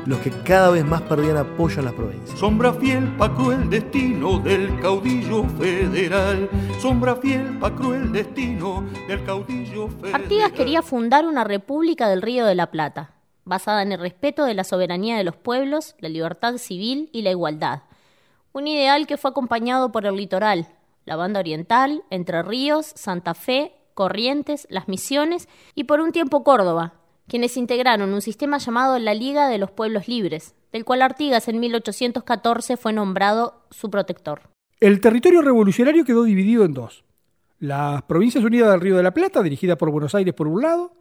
los 0.07 0.21
que 0.21 0.31
cada 0.31 0.71
vez 0.71 0.85
más 0.85 1.03
perdían 1.03 1.37
apoyo 1.37 1.81
en 1.81 1.87
las 1.87 1.95
provincias. 1.95 2.39
Sombra 2.39 2.75
fiel 2.75 3.09
pa' 3.17 3.35
cruel 3.35 3.69
destino 3.69 4.39
del 4.39 4.79
caudillo 4.79 5.43
federal. 5.59 6.49
Sombra 6.81 7.17
fiel 7.17 7.59
pa' 7.59 7.75
cruel 7.75 8.13
destino 8.13 8.85
del 9.09 9.25
caudillo 9.25 9.89
federal. 9.89 10.23
Artigas 10.23 10.53
quería 10.53 10.83
fundar 10.83 11.27
una 11.27 11.43
república 11.43 12.09
del 12.09 12.23
Río 12.23 12.47
de 12.47 12.55
la 12.55 12.71
Plata, 12.71 13.11
basada 13.45 13.83
en 13.83 13.93
el 13.93 14.01
respeto 14.01 14.45
de 14.45 14.55
la 14.55 14.65
soberanía 14.65 15.17
de 15.17 15.25
los 15.25 15.37
pueblos, 15.37 15.95
la 15.99 16.09
libertad 16.09 16.59
civil 16.59 17.09
y 17.13 17.23
la 17.23 17.31
igualdad. 17.31 17.83
Un 18.53 18.67
ideal 18.67 19.07
que 19.07 19.17
fue 19.17 19.31
acompañado 19.31 19.93
por 19.93 20.07
el 20.07 20.17
litoral, 20.17 20.69
la 21.05 21.17
banda 21.17 21.41
oriental, 21.41 22.03
Entre 22.11 22.43
Ríos, 22.43 22.93
Santa 22.95 23.35
Fe, 23.35 23.73
Corrientes, 23.95 24.67
Las 24.71 24.89
Misiones 24.89 25.49
y 25.75 25.85
por 25.85 26.01
un 26.01 26.13
tiempo 26.13 26.45
Córdoba, 26.45 26.95
quienes 27.27 27.57
integraron 27.57 28.13
un 28.13 28.23
sistema 28.23 28.59
llamado 28.59 28.99
la 28.99 29.15
Liga 29.15 29.49
de 29.49 29.59
los 29.59 29.71
Pueblos 29.71 30.09
Libres, 30.09 30.55
del 30.73 30.85
cual 30.85 31.03
Artigas 31.03 31.49
en 31.49 31.61
1814 31.61 32.77
fue 32.77 32.93
nombrado 32.93 33.63
su 33.71 33.91
protector. 33.91 34.43
El 34.81 35.01
territorio 35.01 35.43
revolucionario 35.43 36.05
quedó 36.05 36.25
dividido 36.25 36.65
en 36.65 36.75
dos. 36.75 37.05
Las 37.59 38.03
Provincias 38.03 38.43
Unidas 38.43 38.71
del 38.71 38.81
Río 38.81 38.97
de 38.97 39.03
la 39.03 39.13
Plata, 39.13 39.43
dirigida 39.43 39.77
por 39.77 39.91
Buenos 39.91 40.15
Aires 40.15 40.33
por 40.33 40.49
un 40.49 40.63
lado, 40.63 40.93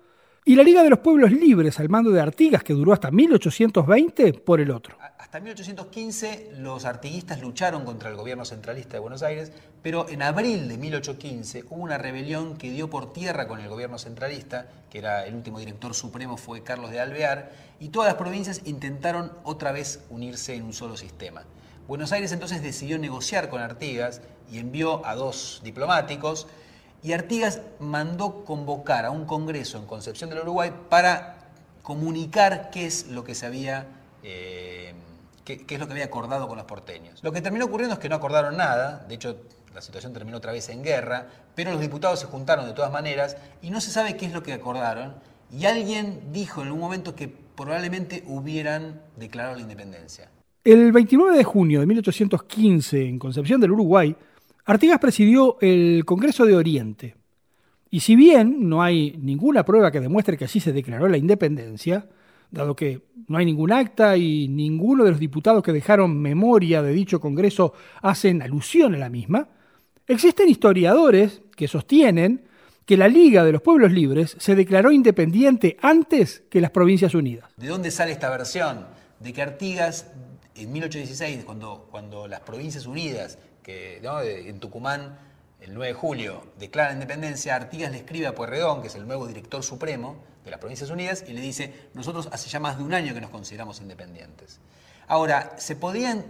y 0.45 0.55
la 0.55 0.63
Liga 0.63 0.83
de 0.83 0.89
los 0.89 0.99
Pueblos 0.99 1.31
Libres, 1.31 1.79
al 1.79 1.89
mando 1.89 2.11
de 2.11 2.21
Artigas, 2.21 2.63
que 2.63 2.73
duró 2.73 2.93
hasta 2.93 3.11
1820, 3.11 4.33
por 4.33 4.59
el 4.59 4.71
otro. 4.71 4.97
Hasta 5.17 5.39
1815 5.39 6.53
los 6.57 6.85
artiguistas 6.85 7.39
lucharon 7.41 7.85
contra 7.85 8.09
el 8.09 8.15
gobierno 8.15 8.45
centralista 8.45 8.93
de 8.93 8.99
Buenos 8.99 9.21
Aires, 9.21 9.51
pero 9.83 10.09
en 10.09 10.23
abril 10.23 10.67
de 10.67 10.77
1815 10.77 11.65
hubo 11.69 11.83
una 11.83 11.97
rebelión 11.97 12.57
que 12.57 12.71
dio 12.71 12.89
por 12.89 13.13
tierra 13.13 13.47
con 13.47 13.59
el 13.59 13.69
gobierno 13.69 13.99
centralista, 13.99 14.67
que 14.89 14.97
era 14.97 15.27
el 15.27 15.35
último 15.35 15.59
director 15.59 15.93
supremo 15.93 16.35
fue 16.35 16.63
Carlos 16.63 16.89
de 16.89 16.99
Alvear, 16.99 17.51
y 17.79 17.89
todas 17.89 18.07
las 18.07 18.17
provincias 18.17 18.61
intentaron 18.65 19.31
otra 19.43 19.71
vez 19.71 20.03
unirse 20.09 20.55
en 20.55 20.63
un 20.63 20.73
solo 20.73 20.97
sistema. 20.97 21.43
Buenos 21.87 22.11
Aires 22.11 22.31
entonces 22.31 22.63
decidió 22.63 22.97
negociar 22.97 23.49
con 23.49 23.61
Artigas 23.61 24.21
y 24.51 24.57
envió 24.57 25.05
a 25.05 25.15
dos 25.15 25.61
diplomáticos, 25.63 26.47
y 27.03 27.13
Artigas 27.13 27.61
mandó 27.79 28.43
convocar 28.45 29.05
a 29.05 29.11
un 29.11 29.25
congreso 29.25 29.77
en 29.77 29.85
Concepción 29.85 30.29
del 30.29 30.39
Uruguay 30.39 30.71
para 30.89 31.37
comunicar 31.81 32.69
qué 32.71 32.85
es 32.85 33.07
lo 33.07 33.23
que 33.23 33.35
se 33.35 33.45
había... 33.45 33.87
eh, 34.23 34.93
qué, 35.57 35.75
es 35.75 35.79
lo 35.79 35.87
que 35.87 35.93
había 35.93 36.05
acordado 36.05 36.47
con 36.47 36.57
los 36.57 36.65
porteños. 36.65 37.23
Lo 37.23 37.31
que 37.31 37.41
terminó 37.41 37.65
ocurriendo 37.65 37.93
es 37.93 37.99
que 37.99 38.09
no 38.09 38.15
acordaron 38.15 38.57
nada, 38.57 39.05
de 39.07 39.15
hecho 39.15 39.37
la 39.73 39.81
situación 39.81 40.13
terminó 40.13 40.37
otra 40.37 40.51
vez 40.51 40.69
en 40.69 40.83
guerra, 40.83 41.27
pero 41.55 41.71
los 41.71 41.79
diputados 41.79 42.19
se 42.19 42.25
juntaron 42.25 42.65
de 42.65 42.73
todas 42.73 42.91
maneras 42.91 43.37
y 43.61 43.69
no 43.69 43.81
se 43.81 43.91
sabe 43.91 44.17
qué 44.17 44.25
es 44.25 44.33
lo 44.33 44.43
que 44.43 44.53
acordaron. 44.53 45.15
Y 45.51 45.65
alguien 45.65 46.31
dijo 46.31 46.61
en 46.61 46.71
un 46.71 46.79
momento 46.79 47.15
que 47.15 47.27
probablemente 47.27 48.23
hubieran 48.27 49.01
declarado 49.15 49.55
la 49.55 49.61
independencia. 49.61 50.29
El 50.63 50.91
29 50.91 51.37
de 51.37 51.43
junio 51.43 51.79
de 51.79 51.85
1815, 51.85 53.07
en 53.07 53.17
Concepción 53.17 53.59
del 53.61 53.71
Uruguay, 53.71 54.15
Artigas 54.69 54.99
presidió 54.99 55.57
el 55.61 56.05
Congreso 56.05 56.45
de 56.45 56.55
Oriente. 56.55 57.15
Y 57.89 58.01
si 58.01 58.15
bien 58.15 58.69
no 58.69 58.83
hay 58.83 59.17
ninguna 59.19 59.65
prueba 59.65 59.91
que 59.91 59.99
demuestre 59.99 60.37
que 60.37 60.45
así 60.45 60.59
se 60.59 60.71
declaró 60.71 61.07
la 61.07 61.17
independencia, 61.17 62.07
dado 62.51 62.75
que 62.75 63.01
no 63.27 63.39
hay 63.39 63.47
ningún 63.47 63.71
acta 63.71 64.15
y 64.15 64.47
ninguno 64.47 65.05
de 65.05 65.09
los 65.09 65.19
diputados 65.19 65.63
que 65.63 65.73
dejaron 65.73 66.15
memoria 66.19 66.83
de 66.83 66.93
dicho 66.93 67.19
Congreso 67.19 67.73
hacen 68.03 68.43
alusión 68.43 68.93
a 68.93 68.99
la 68.99 69.09
misma, 69.09 69.49
existen 70.05 70.47
historiadores 70.47 71.41
que 71.55 71.67
sostienen 71.67 72.43
que 72.85 72.95
la 72.95 73.07
Liga 73.07 73.43
de 73.43 73.53
los 73.53 73.63
Pueblos 73.63 73.91
Libres 73.91 74.35
se 74.37 74.53
declaró 74.53 74.91
independiente 74.91 75.77
antes 75.81 76.43
que 76.47 76.61
las 76.61 76.69
Provincias 76.69 77.15
Unidas. 77.15 77.49
¿De 77.57 77.69
dónde 77.69 77.89
sale 77.89 78.11
esta 78.11 78.29
versión? 78.29 78.85
De 79.19 79.33
que 79.33 79.41
Artigas, 79.41 80.11
en 80.53 80.71
1816, 80.71 81.43
cuando, 81.43 81.87
cuando 81.89 82.27
las 82.27 82.41
Provincias 82.41 82.85
Unidas, 82.85 83.39
que 83.63 83.99
en 84.03 84.59
Tucumán, 84.59 85.17
el 85.61 85.73
9 85.73 85.87
de 85.87 85.93
julio, 85.93 86.43
declaran 86.57 86.93
independencia, 86.93 87.55
Artigas 87.55 87.91
le 87.91 87.97
escribe 87.97 88.27
a 88.27 88.35
Pueyrredón, 88.35 88.81
que 88.81 88.87
es 88.87 88.95
el 88.95 89.07
nuevo 89.07 89.27
director 89.27 89.63
supremo 89.63 90.15
de 90.43 90.51
las 90.51 90.59
Provincias 90.59 90.89
Unidas, 90.89 91.23
y 91.27 91.33
le 91.33 91.41
dice, 91.41 91.73
nosotros 91.93 92.29
hace 92.31 92.49
ya 92.49 92.59
más 92.59 92.77
de 92.77 92.83
un 92.83 92.93
año 92.93 93.13
que 93.13 93.21
nos 93.21 93.29
consideramos 93.29 93.81
independientes. 93.81 94.59
Ahora, 95.07 95.55
se 95.57 95.75
podían 95.75 96.23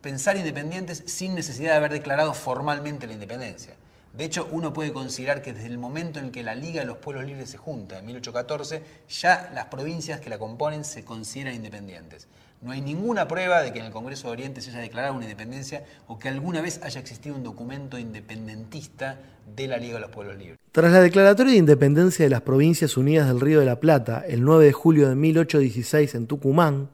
pensar 0.00 0.36
independientes 0.36 1.04
sin 1.06 1.34
necesidad 1.34 1.70
de 1.72 1.76
haber 1.76 1.92
declarado 1.92 2.34
formalmente 2.34 3.06
la 3.06 3.12
independencia. 3.14 3.74
De 4.12 4.24
hecho, 4.24 4.48
uno 4.50 4.72
puede 4.72 4.92
considerar 4.92 5.42
que 5.42 5.52
desde 5.52 5.68
el 5.68 5.78
momento 5.78 6.18
en 6.18 6.32
que 6.32 6.42
la 6.42 6.54
Liga 6.54 6.80
de 6.80 6.86
los 6.86 6.98
Pueblos 6.98 7.24
Libres 7.24 7.50
se 7.50 7.58
junta, 7.58 7.98
en 7.98 8.06
1814, 8.06 8.82
ya 9.08 9.50
las 9.54 9.66
provincias 9.66 10.20
que 10.20 10.30
la 10.30 10.38
componen 10.38 10.84
se 10.84 11.04
consideran 11.04 11.54
independientes. 11.54 12.26
No 12.60 12.72
hay 12.72 12.80
ninguna 12.80 13.28
prueba 13.28 13.62
de 13.62 13.72
que 13.72 13.78
en 13.78 13.86
el 13.86 13.92
Congreso 13.92 14.26
de 14.26 14.32
Oriente 14.32 14.60
se 14.60 14.70
haya 14.70 14.80
declarado 14.80 15.14
una 15.14 15.24
independencia 15.24 15.84
o 16.08 16.18
que 16.18 16.28
alguna 16.28 16.60
vez 16.60 16.80
haya 16.82 17.00
existido 17.00 17.36
un 17.36 17.44
documento 17.44 17.98
independentista 17.98 19.20
de 19.54 19.68
la 19.68 19.76
Liga 19.76 19.94
de 19.94 20.00
los 20.00 20.10
Pueblos 20.10 20.36
Libres. 20.36 20.58
Tras 20.72 20.92
la 20.92 21.00
declaratoria 21.00 21.52
de 21.52 21.58
independencia 21.58 22.24
de 22.24 22.30
las 22.30 22.42
Provincias 22.42 22.96
Unidas 22.96 23.28
del 23.28 23.40
Río 23.40 23.60
de 23.60 23.66
la 23.66 23.78
Plata, 23.78 24.24
el 24.26 24.42
9 24.42 24.64
de 24.64 24.72
julio 24.72 25.08
de 25.08 25.14
1816 25.14 26.16
en 26.16 26.26
Tucumán, 26.26 26.88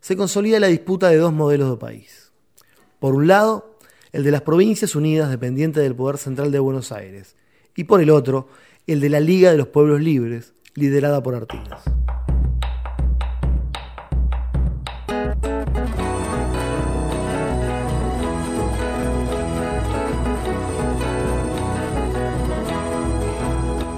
se 0.00 0.16
consolida 0.16 0.58
la 0.58 0.66
disputa 0.66 1.08
de 1.08 1.16
dos 1.16 1.32
modelos 1.32 1.70
de 1.70 1.76
país. 1.76 2.32
Por 2.98 3.14
un 3.14 3.28
lado, 3.28 3.78
el 4.12 4.24
de 4.24 4.32
las 4.32 4.42
Provincias 4.42 4.96
Unidas 4.96 5.30
dependiente 5.30 5.80
del 5.80 5.94
Poder 5.94 6.18
Central 6.18 6.50
de 6.50 6.58
Buenos 6.58 6.90
Aires, 6.90 7.36
y 7.76 7.84
por 7.84 8.00
el 8.00 8.10
otro, 8.10 8.48
el 8.88 9.00
de 9.00 9.10
la 9.10 9.20
Liga 9.20 9.52
de 9.52 9.58
los 9.58 9.68
Pueblos 9.68 10.00
Libres, 10.00 10.54
liderada 10.74 11.22
por 11.22 11.36
Artigas. 11.36 11.84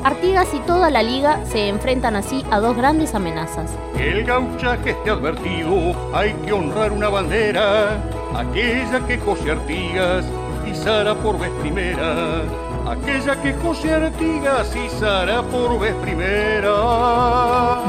Artigas 0.07 0.55
y 0.55 0.61
toda 0.61 0.89
la 0.89 1.03
liga 1.03 1.45
se 1.47 1.69
enfrentan 1.69 2.15
así 2.15 2.45
a 2.53 2.61
dos 2.61 2.77
grandes 2.77 3.13
amenazas. 3.17 3.77
El 3.99 4.23
gauchaje 4.23 4.91
esté 4.91 5.11
advertido, 5.11 5.97
hay 6.15 6.33
que 6.45 6.53
honrar 6.53 6.93
una 6.93 7.09
bandera, 7.09 8.01
aquella 8.33 9.05
que 9.05 9.19
José 9.19 9.51
Artigas 9.51 10.25
izara 10.71 11.13
por 11.17 11.41
vez 11.41 11.51
primera, 11.61 12.43
aquella 12.89 13.43
que 13.43 13.53
José 13.55 13.95
Artigas 13.95 14.77
izara 14.77 15.43
por 15.43 15.81
vez 15.81 15.95
primera. 15.97 16.71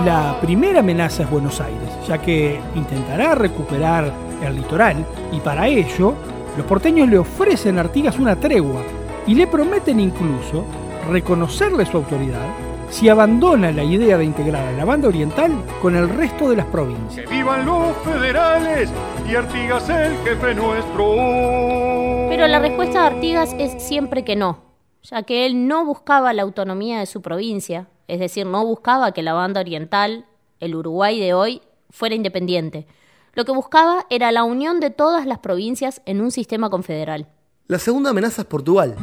La 0.03 0.39
primera 0.41 0.79
amenaza 0.79 1.21
es 1.21 1.29
Buenos 1.29 1.61
Aires, 1.61 1.89
ya 2.07 2.17
que 2.17 2.59
intentará 2.73 3.35
recuperar 3.35 4.11
el 4.43 4.55
litoral 4.55 5.05
y 5.31 5.39
para 5.39 5.67
ello 5.67 6.15
los 6.57 6.65
porteños 6.65 7.09
le 7.09 7.19
ofrecen 7.19 7.77
a 7.77 7.81
Artigas 7.81 8.17
una 8.17 8.35
tregua 8.35 8.81
y 9.27 9.35
le 9.35 9.45
prometen 9.45 9.99
incluso 9.99 10.65
reconocerle 11.09 11.85
su 11.85 11.97
autoridad 11.97 12.47
si 12.89 13.09
abandona 13.09 13.71
la 13.71 13.83
idea 13.83 14.17
de 14.17 14.25
integrar 14.25 14.65
a 14.65 14.71
la 14.71 14.85
banda 14.85 15.07
oriental 15.09 15.51
con 15.81 15.95
el 15.95 16.09
resto 16.09 16.49
de 16.49 16.55
las 16.55 16.65
provincias. 16.67 17.27
Que 17.27 17.35
vivan 17.35 17.65
los 17.65 17.95
federales 17.97 18.89
y 19.29 19.35
Artigas 19.35 19.89
el 19.89 20.17
jefe 20.19 20.55
nuestro. 20.55 21.15
Pero 22.29 22.47
la 22.47 22.59
respuesta 22.59 23.01
de 23.01 23.15
Artigas 23.15 23.55
es 23.59 23.83
siempre 23.83 24.23
que 24.23 24.35
no, 24.35 24.63
ya 25.03 25.23
que 25.23 25.45
él 25.45 25.67
no 25.67 25.85
buscaba 25.85 26.33
la 26.33 26.43
autonomía 26.43 26.99
de 26.99 27.05
su 27.05 27.21
provincia, 27.21 27.87
es 28.07 28.19
decir, 28.19 28.45
no 28.45 28.65
buscaba 28.65 29.11
que 29.11 29.21
la 29.21 29.33
banda 29.33 29.61
oriental, 29.61 30.25
el 30.59 30.75
Uruguay 30.75 31.19
de 31.19 31.33
hoy, 31.33 31.61
fuera 31.89 32.15
independiente. 32.15 32.87
Lo 33.33 33.45
que 33.45 33.51
buscaba 33.51 34.05
era 34.09 34.31
la 34.31 34.43
unión 34.43 34.79
de 34.79 34.89
todas 34.89 35.25
las 35.25 35.39
provincias 35.39 36.01
en 36.05 36.21
un 36.21 36.31
sistema 36.31 36.69
confederal. 36.69 37.27
La 37.69 37.79
segunda 37.79 38.11
amenaza 38.11 38.43
es 38.43 38.47
Portugal, 38.47 38.95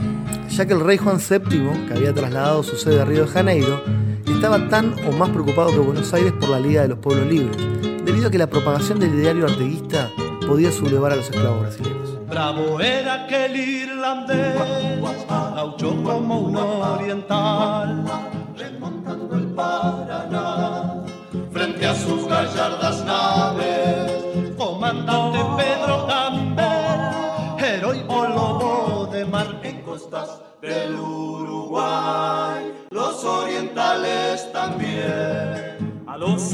ya 0.49 0.65
que 0.65 0.73
el 0.73 0.81
rey 0.81 0.97
Juan 0.97 1.19
VII, 1.19 1.87
que 1.87 1.93
había 1.93 2.15
trasladado 2.15 2.63
su 2.63 2.77
sede 2.77 2.99
a 2.99 3.05
Río 3.05 3.27
de 3.27 3.31
Janeiro, 3.31 3.85
estaba 4.27 4.71
tan 4.71 4.95
o 5.07 5.13
más 5.13 5.29
preocupado 5.29 5.71
que 5.71 5.81
Buenos 5.81 6.15
Aires 6.15 6.33
por 6.33 6.49
la 6.49 6.59
Liga 6.59 6.81
de 6.81 6.89
los 6.89 6.99
Pueblos 6.99 7.27
Libres, 7.27 7.59
debido 8.07 8.29
a 8.29 8.31
que 8.31 8.39
la 8.39 8.47
propagación 8.47 8.99
del 9.01 9.15
ideario 9.17 9.45
arteguista 9.45 10.09
podía 10.47 10.73
sublevar 10.73 11.13
a 11.13 11.17
los 11.17 11.27
esclavos 11.27 11.61
brasileños. 11.61 12.19
Bravo 12.27 12.81
era 12.81 13.25
aquel 13.25 13.55
irlandés, 13.55 14.57
gaucho 15.29 16.03
como 16.03 16.39
un 16.41 16.57
oriental, 16.57 18.03
el 18.59 19.47
Paraná, 19.55 21.05
frente 21.53 21.87
a 21.87 21.95
sus 21.95 22.27
gallardas 22.27 22.94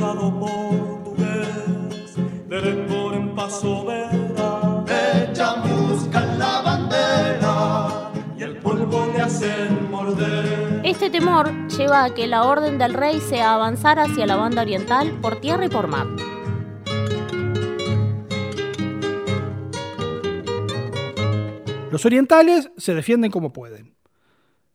Al 0.00 0.16
osado 0.16 0.40
portugués, 0.40 2.16
director 2.48 3.14
en 3.14 3.34
paso 3.34 3.84
vera, 3.84 4.84
echan 5.28 5.62
buscan 5.68 6.38
la 6.38 6.62
bandera 6.62 8.10
y 8.38 8.42
el 8.42 8.56
polvo 8.60 9.10
le 9.12 9.20
hacen 9.20 9.90
morder. 9.90 10.80
Este 10.84 11.10
temor 11.10 11.52
lleva 11.68 12.04
a 12.04 12.14
que 12.14 12.26
la 12.26 12.44
orden 12.44 12.78
del 12.78 12.94
rey 12.94 13.20
sea 13.20 13.54
avanzar 13.54 13.98
hacia 13.98 14.26
la 14.26 14.36
banda 14.36 14.62
oriental 14.62 15.18
por 15.20 15.38
tierra 15.38 15.66
y 15.66 15.68
por 15.68 15.86
mar. 15.86 16.06
Los 21.90 22.06
orientales 22.06 22.70
se 22.78 22.94
defienden 22.94 23.30
como 23.30 23.52
pueden. 23.52 23.94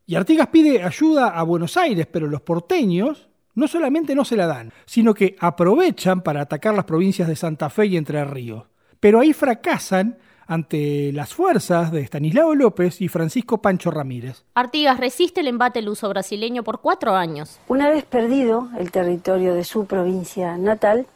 Y 0.06 0.14
Artigas 0.14 0.46
pide 0.48 0.84
ayuda 0.84 1.30
a 1.30 1.42
Buenos 1.42 1.76
Aires, 1.76 2.06
pero 2.06 2.28
los 2.28 2.42
porteños 2.42 3.25
no 3.56 3.66
solamente 3.66 4.14
no 4.14 4.24
se 4.24 4.36
la 4.36 4.46
dan, 4.46 4.72
sino 4.84 5.12
que 5.12 5.34
aprovechan 5.40 6.20
para 6.20 6.42
atacar 6.42 6.74
las 6.74 6.84
provincias 6.84 7.26
de 7.26 7.34
Santa 7.34 7.68
Fe 7.68 7.86
y 7.86 7.96
Entre 7.96 8.24
Ríos. 8.24 8.66
Pero 9.00 9.18
ahí 9.18 9.32
fracasan 9.32 10.18
ante 10.46 11.10
las 11.12 11.34
fuerzas 11.34 11.90
de 11.90 12.02
Estanislao 12.02 12.54
López 12.54 13.00
y 13.00 13.08
Francisco 13.08 13.60
Pancho 13.60 13.90
Ramírez. 13.90 14.44
Artigas 14.54 15.00
resiste 15.00 15.40
el 15.40 15.48
embate 15.48 15.82
luso 15.82 16.08
brasileño 16.08 16.62
por 16.62 16.80
cuatro 16.80 17.16
años. 17.16 17.58
Una 17.66 17.88
vez 17.88 18.04
perdido 18.04 18.68
el 18.78 18.92
territorio 18.92 19.54
de 19.54 19.64
su 19.64 19.86
provincia 19.86 20.56
natal, 20.56 21.06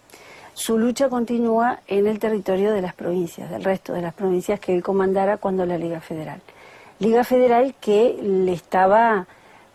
su 0.54 0.78
lucha 0.78 1.08
continúa 1.08 1.80
en 1.86 2.06
el 2.06 2.18
territorio 2.18 2.72
de 2.72 2.82
las 2.82 2.94
provincias, 2.94 3.50
del 3.50 3.62
resto 3.62 3.92
de 3.92 4.02
las 4.02 4.14
provincias 4.14 4.58
que 4.58 4.74
él 4.74 4.82
comandara 4.82 5.36
cuando 5.36 5.64
la 5.64 5.78
Liga 5.78 6.00
Federal. 6.00 6.40
Liga 6.98 7.22
Federal 7.22 7.74
que 7.80 8.18
le 8.22 8.52
estaba 8.52 9.26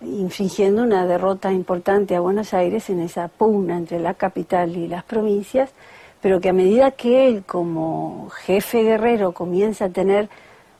infringiendo 0.01 0.83
una 0.83 1.05
derrota 1.05 1.51
importante 1.51 2.15
a 2.15 2.19
Buenos 2.19 2.53
Aires 2.53 2.89
en 2.89 2.99
esa 2.99 3.27
pugna 3.27 3.77
entre 3.77 3.99
la 3.99 4.13
capital 4.13 4.75
y 4.75 4.87
las 4.87 5.03
provincias, 5.03 5.71
pero 6.21 6.41
que 6.41 6.49
a 6.49 6.53
medida 6.53 6.91
que 6.91 7.27
él 7.27 7.43
como 7.45 8.29
jefe 8.29 8.83
guerrero 8.83 9.31
comienza 9.31 9.85
a 9.85 9.89
tener 9.89 10.29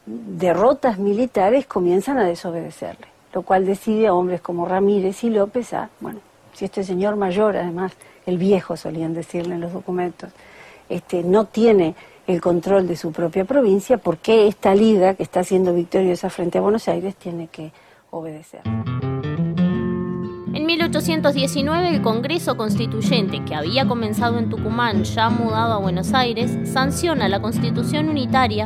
derrotas 0.05 0.99
militares, 0.99 1.65
comienzan 1.65 2.17
a 2.17 2.25
desobedecerle, 2.25 3.07
lo 3.33 3.41
cual 3.41 3.65
decide 3.65 4.07
a 4.07 4.13
hombres 4.13 4.41
como 4.41 4.65
Ramírez 4.65 5.23
y 5.23 5.29
López 5.29 5.73
a, 5.73 5.89
bueno, 5.99 6.19
si 6.53 6.65
este 6.65 6.83
señor 6.83 7.15
mayor, 7.15 7.57
además, 7.57 7.93
el 8.25 8.37
viejo 8.37 8.77
solían 8.77 9.13
decirle 9.13 9.55
en 9.55 9.61
los 9.61 9.73
documentos, 9.73 10.31
este, 10.89 11.23
no 11.23 11.45
tiene 11.45 11.95
el 12.27 12.41
control 12.41 12.87
de 12.87 12.95
su 12.95 13.11
propia 13.11 13.45
provincia, 13.45 13.97
¿por 13.97 14.17
qué 14.17 14.47
esta 14.47 14.73
liga 14.73 15.13
que 15.13 15.23
está 15.23 15.43
siendo 15.43 15.73
victoriosa 15.73 16.29
frente 16.29 16.57
a 16.57 16.61
Buenos 16.61 16.87
Aires 16.87 17.15
tiene 17.15 17.47
que 17.47 17.71
obedecer? 18.09 18.61
En 20.75 20.79
1819 20.79 21.87
el 21.87 22.01
Congreso 22.01 22.57
Constituyente, 22.57 23.41
que 23.45 23.55
había 23.55 23.87
comenzado 23.87 24.37
en 24.37 24.49
Tucumán, 24.49 25.05
ya 25.05 25.29
mudado 25.29 25.75
a 25.75 25.77
Buenos 25.77 26.13
Aires, 26.13 26.51
sanciona 26.65 27.29
la 27.29 27.41
Constitución 27.41 28.09
Unitaria, 28.09 28.65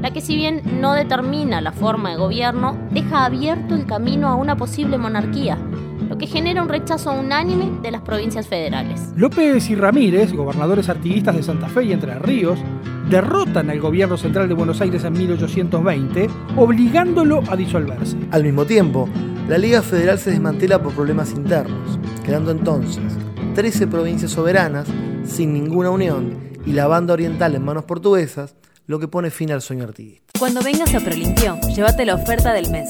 la 0.00 0.10
que 0.10 0.22
si 0.22 0.36
bien 0.36 0.62
no 0.80 0.94
determina 0.94 1.60
la 1.60 1.72
forma 1.72 2.12
de 2.12 2.16
gobierno, 2.16 2.78
deja 2.90 3.26
abierto 3.26 3.74
el 3.74 3.84
camino 3.84 4.28
a 4.28 4.36
una 4.36 4.56
posible 4.56 4.96
monarquía, 4.96 5.58
lo 6.08 6.16
que 6.16 6.26
genera 6.26 6.62
un 6.62 6.70
rechazo 6.70 7.12
unánime 7.12 7.70
de 7.82 7.90
las 7.90 8.00
provincias 8.00 8.46
federales. 8.46 9.12
López 9.14 9.68
y 9.68 9.74
Ramírez, 9.74 10.32
gobernadores 10.32 10.88
artiguistas 10.88 11.36
de 11.36 11.42
Santa 11.42 11.68
Fe 11.68 11.84
y 11.84 11.92
Entre 11.92 12.18
Ríos, 12.18 12.58
derrotan 13.10 13.68
al 13.68 13.80
gobierno 13.80 14.16
central 14.16 14.48
de 14.48 14.54
Buenos 14.54 14.80
Aires 14.80 15.04
en 15.04 15.12
1820, 15.12 16.26
obligándolo 16.56 17.42
a 17.50 17.56
disolverse. 17.56 18.16
Al 18.30 18.44
mismo 18.44 18.64
tiempo, 18.64 19.10
la 19.50 19.58
Liga 19.58 19.82
Federal 19.82 20.16
se 20.16 20.30
desmantela 20.30 20.80
por 20.80 20.94
problemas 20.94 21.32
internos, 21.32 21.98
quedando 22.24 22.52
entonces 22.52 23.02
13 23.56 23.88
provincias 23.88 24.30
soberanas 24.30 24.86
sin 25.24 25.52
ninguna 25.52 25.90
unión 25.90 26.38
y 26.64 26.70
la 26.70 26.86
banda 26.86 27.14
oriental 27.14 27.56
en 27.56 27.64
manos 27.64 27.84
portuguesas, 27.84 28.54
lo 28.86 29.00
que 29.00 29.08
pone 29.08 29.32
fin 29.32 29.50
al 29.50 29.60
sueño 29.60 29.82
artiguista. 29.82 30.38
Cuando 30.38 30.62
vengas 30.62 30.94
a 30.94 31.00
Prolimpio, 31.00 31.58
llévate 31.74 32.06
la 32.06 32.14
oferta 32.14 32.52
del 32.52 32.70
mes. 32.70 32.88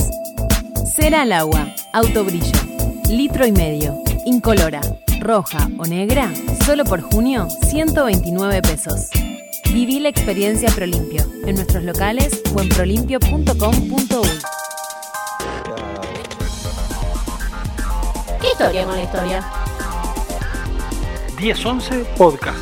Cera 0.95 1.23
al 1.23 1.33
agua, 1.33 1.67
autobrillo, 1.95 2.61
litro 3.09 3.47
y 3.47 3.53
medio, 3.53 3.95
incolora, 4.27 4.83
roja 5.19 5.67
o 5.79 5.87
negra, 5.87 6.31
solo 6.67 6.85
por 6.85 7.01
junio, 7.01 7.49
129 7.71 8.61
pesos. 8.61 9.09
Viví 9.73 9.99
la 9.99 10.11
experiencia 10.11 10.69
Prolimpio 10.69 11.25
en 11.47 11.55
nuestros 11.55 11.85
locales 11.85 12.43
o 12.55 12.61
en 12.61 12.69
prolimpio.com.uy. 12.69 14.60
historia 18.61 18.85
con 18.85 18.95
la 18.95 19.03
historia? 19.03 19.45
1011 21.41 22.05
Podcast. 22.19 22.59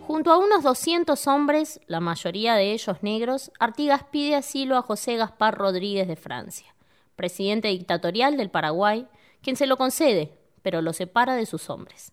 Junto 0.00 0.32
a 0.32 0.38
unos 0.38 0.64
200 0.64 1.24
hombres, 1.28 1.78
la 1.86 2.00
mayoría 2.00 2.56
de 2.56 2.72
ellos 2.72 2.96
negros, 3.02 3.52
Artigas 3.60 4.02
pide 4.10 4.34
asilo 4.34 4.76
a 4.76 4.82
José 4.82 5.14
Gaspar 5.14 5.56
Rodríguez 5.56 6.08
de 6.08 6.16
Francia, 6.16 6.74
presidente 7.14 7.68
dictatorial 7.68 8.36
del 8.36 8.50
Paraguay, 8.50 9.06
quien 9.40 9.54
se 9.54 9.68
lo 9.68 9.76
concede, 9.76 10.36
pero 10.62 10.82
lo 10.82 10.94
separa 10.94 11.36
de 11.36 11.46
sus 11.46 11.70
hombres. 11.70 12.10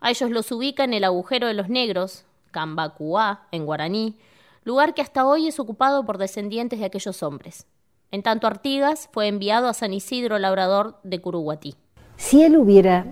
A 0.00 0.10
ellos 0.10 0.30
los 0.30 0.50
ubica 0.50 0.82
en 0.82 0.94
el 0.94 1.04
agujero 1.04 1.46
de 1.46 1.54
los 1.54 1.68
negros, 1.68 2.24
Cambacuá, 2.50 3.46
en 3.52 3.66
guaraní, 3.66 4.18
lugar 4.64 4.94
que 4.94 5.02
hasta 5.02 5.24
hoy 5.24 5.46
es 5.46 5.60
ocupado 5.60 6.04
por 6.04 6.18
descendientes 6.18 6.80
de 6.80 6.86
aquellos 6.86 7.22
hombres. 7.22 7.68
En 8.12 8.22
tanto, 8.22 8.46
Artigas 8.46 9.08
fue 9.10 9.26
enviado 9.26 9.68
a 9.68 9.72
San 9.72 9.94
Isidro 9.94 10.38
Labrador 10.38 10.96
de 11.02 11.22
Curuguatí. 11.22 11.76
Si 12.18 12.42
él 12.42 12.58
hubiera 12.58 13.06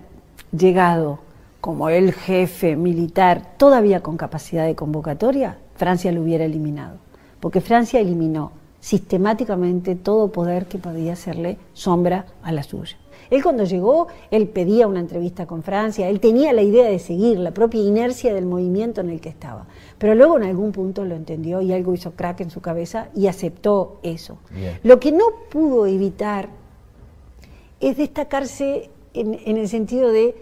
llegado 0.55 1.17
como 1.59 1.89
el 1.89 2.13
jefe 2.13 2.75
militar, 2.75 3.57
todavía 3.57 4.03
con 4.03 4.15
capacidad 4.15 4.67
de 4.67 4.75
convocatoria, 4.75 5.57
Francia 5.73 6.11
lo 6.11 6.21
hubiera 6.21 6.45
eliminado. 6.45 6.99
Porque 7.39 7.61
Francia 7.61 7.99
eliminó 7.99 8.51
sistemáticamente 8.79 9.95
todo 9.95 10.31
poder 10.31 10.67
que 10.67 10.77
podía 10.77 11.13
hacerle 11.13 11.57
sombra 11.73 12.27
a 12.43 12.51
la 12.51 12.61
suya. 12.61 12.97
Él 13.31 13.41
cuando 13.41 13.63
llegó, 13.63 14.07
él 14.29 14.49
pedía 14.49 14.87
una 14.87 14.99
entrevista 14.99 15.47
con 15.47 15.63
Francia, 15.63 16.09
él 16.09 16.19
tenía 16.19 16.53
la 16.53 16.61
idea 16.61 16.85
de 16.85 16.99
seguir 16.99 17.39
la 17.39 17.51
propia 17.51 17.81
inercia 17.81 18.35
del 18.35 18.45
movimiento 18.45 19.01
en 19.01 19.09
el 19.09 19.21
que 19.21 19.29
estaba. 19.29 19.65
Pero 20.01 20.15
luego 20.15 20.37
en 20.37 20.43
algún 20.43 20.71
punto 20.71 21.05
lo 21.05 21.15
entendió 21.15 21.61
y 21.61 21.71
algo 21.71 21.93
hizo 21.93 22.13
crack 22.13 22.41
en 22.41 22.49
su 22.49 22.59
cabeza 22.59 23.09
y 23.15 23.27
aceptó 23.27 23.99
eso. 24.01 24.39
Bien. 24.49 24.79
Lo 24.81 24.99
que 24.99 25.11
no 25.11 25.25
pudo 25.51 25.85
evitar 25.85 26.49
es 27.79 27.97
destacarse 27.97 28.89
en, 29.13 29.39
en 29.45 29.57
el 29.57 29.69
sentido 29.69 30.11
de 30.11 30.33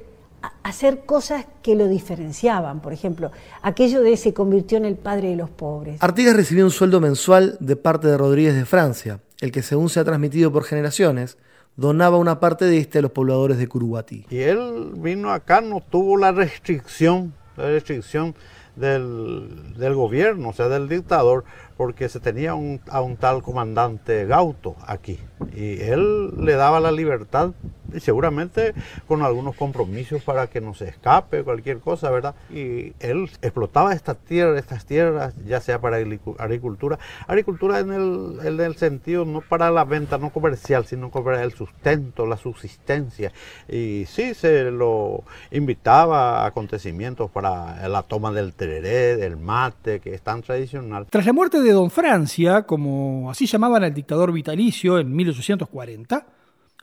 hacer 0.64 1.00
cosas 1.06 1.46
que 1.62 1.76
lo 1.76 1.90
diferenciaban. 1.90 2.80
Por 2.80 2.94
ejemplo, 2.94 3.32
aquello 3.62 4.02
de 4.02 4.16
se 4.16 4.34
convirtió 4.34 4.78
en 4.78 4.86
el 4.86 4.96
padre 4.96 5.32
de 5.32 5.36
los 5.36 5.50
pobres. 5.50 6.02
Artigas 6.02 6.38
recibió 6.38 6.64
un 6.64 6.72
sueldo 6.72 7.02
mensual 7.02 7.58
de 7.60 7.76
parte 7.76 8.08
de 8.08 8.18
Rodríguez 8.18 8.56
de 8.56 8.64
Francia, 8.64 9.20
el 9.42 9.52
que 9.52 9.62
según 9.62 9.90
se 9.90 10.00
ha 10.00 10.06
transmitido 10.06 10.54
por 10.54 10.64
generaciones, 10.64 11.38
donaba 11.76 12.16
una 12.16 12.40
parte 12.40 12.64
de 12.64 12.78
este 12.78 13.00
a 13.00 13.02
los 13.02 13.12
pobladores 13.12 13.58
de 13.58 13.68
Curuguatí. 13.68 14.26
Y 14.30 14.38
él 14.38 14.94
vino 14.96 15.34
acá, 15.34 15.60
no 15.60 15.82
tuvo 15.82 16.16
la 16.16 16.32
restricción, 16.32 17.34
la 17.58 17.66
restricción 17.66 18.36
del, 18.80 19.74
del 19.78 19.96
gobierno, 19.96 20.50
o 20.50 20.54
sea, 20.54 20.68
del 20.70 20.88
dictador, 20.88 21.44
porque 21.80 22.10
se 22.10 22.20
tenía 22.20 22.52
a 22.52 23.02
un 23.02 23.16
tal 23.16 23.42
comandante 23.42 24.26
Gauto 24.26 24.76
aquí 24.86 25.18
y 25.56 25.82
él 25.82 26.32
le 26.44 26.56
daba 26.56 26.80
la 26.80 26.92
libertad 26.92 27.52
y 27.94 28.00
seguramente 28.02 28.74
con 29.08 29.24
algunos 29.24 29.56
compromisos 29.56 30.22
para 30.24 30.48
que 30.48 30.62
no 30.62 30.76
se 30.76 30.88
escape 30.90 31.44
cualquier 31.44 31.80
cosa, 31.80 32.12
¿verdad? 32.12 32.36
Y 32.52 32.94
él 33.00 33.30
explotaba 33.42 33.94
estas 33.94 34.18
tierras, 34.18 34.60
estas 34.60 34.86
tierras, 34.86 35.34
ya 35.46 35.60
sea 35.60 35.82
para 35.82 35.98
agricultura, 35.98 37.00
agricultura 37.26 37.80
en 37.80 37.92
el, 37.92 38.38
en 38.44 38.60
el 38.60 38.76
sentido 38.76 39.26
no 39.26 39.42
para 39.42 39.72
la 39.72 39.86
venta, 39.86 40.20
no 40.20 40.30
comercial, 40.30 40.86
sino 40.86 41.10
para 41.10 41.42
el 41.42 41.54
sustento, 41.54 42.28
la 42.28 42.38
subsistencia. 42.38 43.32
Y 43.68 44.06
sí 44.08 44.36
se 44.36 44.70
lo 44.70 45.24
invitaba 45.50 46.44
a 46.44 46.46
acontecimientos 46.46 47.32
para 47.32 47.88
la 47.88 48.04
toma 48.04 48.32
del 48.32 48.54
tereré, 48.54 49.16
del 49.18 49.38
mate, 49.38 50.00
que 50.00 50.14
es 50.14 50.22
tan 50.22 50.44
tradicional. 50.44 51.08
Tras 51.10 51.26
la 51.26 51.34
muerte 51.34 51.60
Don 51.72 51.92
Francia, 51.92 52.64
como 52.64 53.30
así 53.30 53.46
llamaban 53.46 53.84
al 53.84 53.94
dictador 53.94 54.32
vitalicio 54.32 55.00
en 55.00 55.16
1840, 55.16 56.28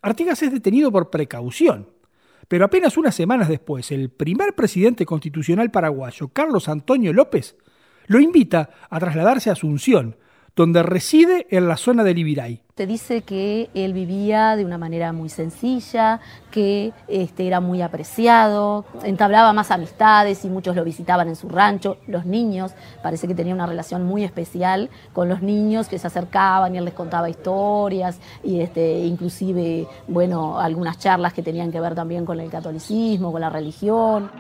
Artigas 0.03 0.43
es 0.43 0.53
detenido 0.53 0.93
por 0.93 1.11
precaución. 1.11 1.89
Pero 2.49 2.65
apenas 2.65 2.97
unas 2.97 3.15
semanas 3.15 3.49
después, 3.49 3.91
el 3.91 4.11
primer 4.11 4.55
presidente 4.55 5.05
constitucional 5.05 5.71
paraguayo, 5.71 6.29
Carlos 6.29 6.69
Antonio 6.69 7.13
López, 7.13 7.57
lo 8.07 8.21
invita 8.21 8.71
a 8.89 9.01
trasladarse 9.01 9.51
a 9.51 9.55
Asunción, 9.55 10.17
donde 10.57 10.83
reside 10.83 11.47
en 11.51 11.69
la 11.69 11.77
zona 11.77 12.03
del 12.03 12.19
Ibiray. 12.19 12.63
Te 12.75 12.87
dice 12.87 13.23
que 13.23 13.71
él 13.75 13.93
vivía 13.93 14.57
de 14.57 14.65
una 14.65 14.79
manera 14.79 15.13
muy 15.13 15.29
sencilla, 15.29 16.21
que 16.51 16.93
este, 17.09 17.47
era 17.47 17.61
muy 17.61 17.83
apreciado, 17.83 18.85
entablaba 19.03 19.53
más 19.53 19.71
amistades 19.71 20.45
y 20.45 20.49
muchos 20.49 20.77
lo 20.77 20.85
visitaban 20.85 21.29
en 21.29 21.37
su 21.37 21.49
rancho. 21.49 21.99
Los 22.07 22.27
niños, 22.27 22.73
parece 23.03 23.29
que 23.29 23.35
tenía 23.35 23.55
una 23.55 23.67
relación 23.67 24.05
muy 24.05 24.25
especial 24.25 24.91
con 25.13 25.29
los 25.29 25.43
niños 25.43 25.89
que 25.89 25.99
se 25.99 26.07
acercaban 26.07 26.75
y 26.75 26.79
él 26.79 26.85
les 26.87 26.95
contaba 26.95 27.31
historias 27.31 28.19
y 28.43 28.61
este, 28.61 29.01
inclusive, 29.01 29.87
bueno, 30.09 30.59
algunas 30.59 30.99
charlas 30.99 31.33
que 31.33 31.43
tenían 31.43 31.71
que 31.71 31.81
ver 31.81 31.95
también 31.95 32.25
con 32.25 32.41
el 32.41 32.51
catolicismo, 32.51 33.33
con 33.33 33.41
la 33.41 33.51
religión. 33.51 34.31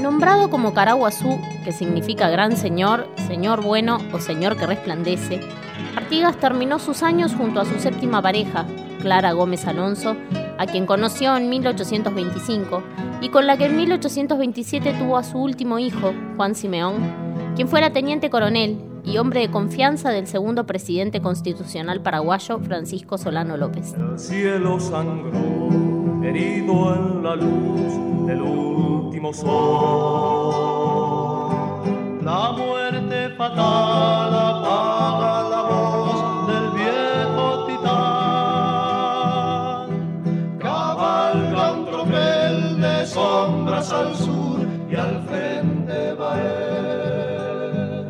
Nombrado 0.00 0.50
como 0.50 0.74
Caraguazú, 0.74 1.40
que 1.64 1.72
significa 1.72 2.28
gran 2.28 2.56
señor, 2.56 3.08
señor 3.26 3.62
bueno 3.62 3.98
o 4.12 4.18
señor 4.20 4.56
que 4.56 4.66
resplandece, 4.66 5.40
Artigas 5.96 6.36
terminó 6.36 6.78
sus 6.78 7.02
años 7.02 7.34
junto 7.34 7.60
a 7.60 7.64
su 7.64 7.78
séptima 7.80 8.20
pareja, 8.20 8.66
Clara 9.00 9.32
Gómez 9.32 9.66
Alonso, 9.66 10.14
a 10.58 10.66
quien 10.66 10.86
conoció 10.86 11.36
en 11.36 11.48
1825 11.48 12.82
y 13.22 13.30
con 13.30 13.46
la 13.46 13.56
que 13.56 13.66
en 13.66 13.76
1827 13.76 14.92
tuvo 14.94 15.16
a 15.16 15.24
su 15.24 15.38
último 15.38 15.78
hijo, 15.78 16.12
Juan 16.36 16.54
Simeón, 16.54 17.54
quien 17.56 17.68
fuera 17.68 17.92
teniente 17.92 18.28
coronel 18.28 18.78
y 19.04 19.16
hombre 19.18 19.40
de 19.40 19.50
confianza 19.50 20.10
del 20.10 20.26
segundo 20.26 20.66
presidente 20.66 21.22
constitucional 21.22 22.02
paraguayo, 22.02 22.58
Francisco 22.58 23.16
Solano 23.16 23.56
López. 23.56 23.94
El 23.94 24.18
cielo 24.18 24.78
sangró, 24.78 26.22
herido 26.22 26.94
en 26.94 27.22
la 27.22 27.36
luz 27.36 28.06
último 29.06 29.32
sol. 29.32 30.66
La 32.22 32.52
muerte 32.52 33.30
fatal 33.36 34.34
apaga 34.34 35.48
la 35.52 35.62
voz 35.70 36.46
del 36.48 36.66
viejo 36.80 37.44
titán. 37.66 38.66
Cabalga 40.58 41.72
un 41.72 41.82
tropel 41.86 42.80
de 42.80 43.06
sombras 43.06 43.92
al 43.92 44.14
sur 44.16 44.58
y 44.90 44.96
al 44.96 45.22
frente 45.28 46.14
va 46.14 46.32
él. 46.40 48.04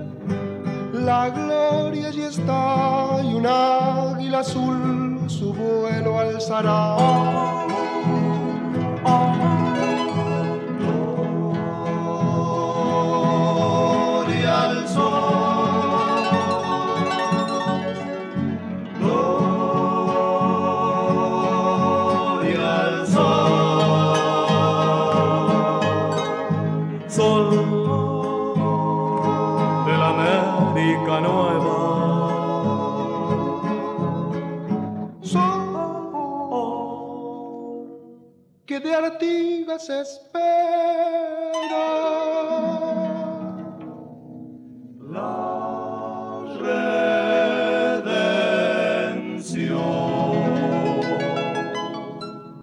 La 1.04 1.28
gloria 1.30 2.08
allí 2.08 2.22
está 2.22 3.20
y 3.22 3.34
un 3.34 3.46
águila 3.46 4.38
azul 4.40 5.20
su 5.28 5.52
vuelo 5.52 6.18
alzará. 6.18 7.55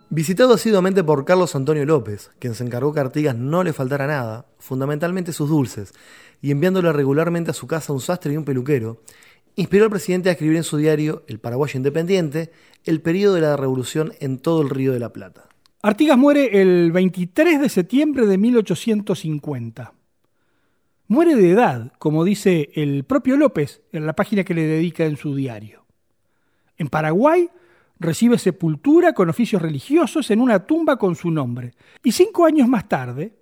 Visitado 0.09 0.53
asiduamente 0.53 1.03
por 1.05 1.23
Carlos 1.23 1.55
Antonio 1.55 1.85
López, 1.85 2.31
quien 2.39 2.55
se 2.55 2.65
encargó 2.65 2.93
que 2.93 2.99
a 2.99 3.03
Artigas 3.03 3.37
no 3.37 3.63
le 3.63 3.71
faltara 3.71 4.05
nada, 4.05 4.47
fundamentalmente 4.59 5.31
sus 5.31 5.47
dulces, 5.47 5.93
y 6.41 6.51
enviándole 6.51 6.91
regularmente 6.91 7.51
a 7.51 7.53
su 7.53 7.67
casa 7.67 7.93
un 7.93 8.01
sastre 8.01 8.33
y 8.33 8.37
un 8.37 8.43
peluquero, 8.43 9.01
inspiró 9.55 9.85
al 9.85 9.91
presidente 9.91 10.27
a 10.27 10.33
escribir 10.33 10.57
en 10.57 10.63
su 10.63 10.75
diario, 10.75 11.23
El 11.27 11.39
Paraguayo 11.39 11.77
Independiente, 11.77 12.51
el 12.83 13.01
periodo 13.01 13.35
de 13.35 13.41
la 13.41 13.55
revolución 13.55 14.11
en 14.19 14.39
todo 14.39 14.61
el 14.61 14.69
Río 14.69 14.91
de 14.91 14.99
la 14.99 15.13
Plata. 15.13 15.52
Artigas 15.85 16.17
muere 16.17 16.61
el 16.61 16.93
23 16.93 17.59
de 17.59 17.67
septiembre 17.67 18.25
de 18.25 18.37
1850. 18.37 19.91
Muere 21.09 21.35
de 21.35 21.51
edad, 21.51 21.91
como 21.99 22.23
dice 22.23 22.69
el 22.75 23.03
propio 23.03 23.35
López 23.35 23.81
en 23.91 24.05
la 24.05 24.13
página 24.13 24.45
que 24.45 24.53
le 24.53 24.65
dedica 24.65 25.03
en 25.03 25.17
su 25.17 25.35
diario. 25.35 25.83
En 26.77 26.87
Paraguay 26.87 27.49
recibe 27.99 28.37
sepultura 28.37 29.11
con 29.11 29.29
oficios 29.29 29.61
religiosos 29.61 30.31
en 30.31 30.39
una 30.39 30.65
tumba 30.65 30.95
con 30.95 31.15
su 31.17 31.29
nombre. 31.29 31.73
Y 32.01 32.13
cinco 32.13 32.45
años 32.45 32.69
más 32.69 32.87
tarde, 32.87 33.33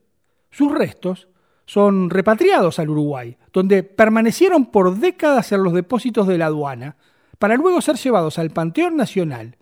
sus 0.49 0.71
restos 0.71 1.27
son 1.67 2.09
repatriados 2.09 2.79
al 2.79 2.89
Uruguay, 2.89 3.37
donde 3.53 3.83
permanecieron 3.83 4.71
por 4.71 4.97
décadas 4.97 5.51
en 5.51 5.61
los 5.61 5.73
depósitos 5.73 6.25
de 6.25 6.39
la 6.39 6.47
aduana, 6.47 6.97
para 7.37 7.55
luego 7.55 7.81
ser 7.81 7.97
llevados 7.97 8.39
al 8.39 8.49
Panteón 8.49 8.97
Nacional, 8.97 9.57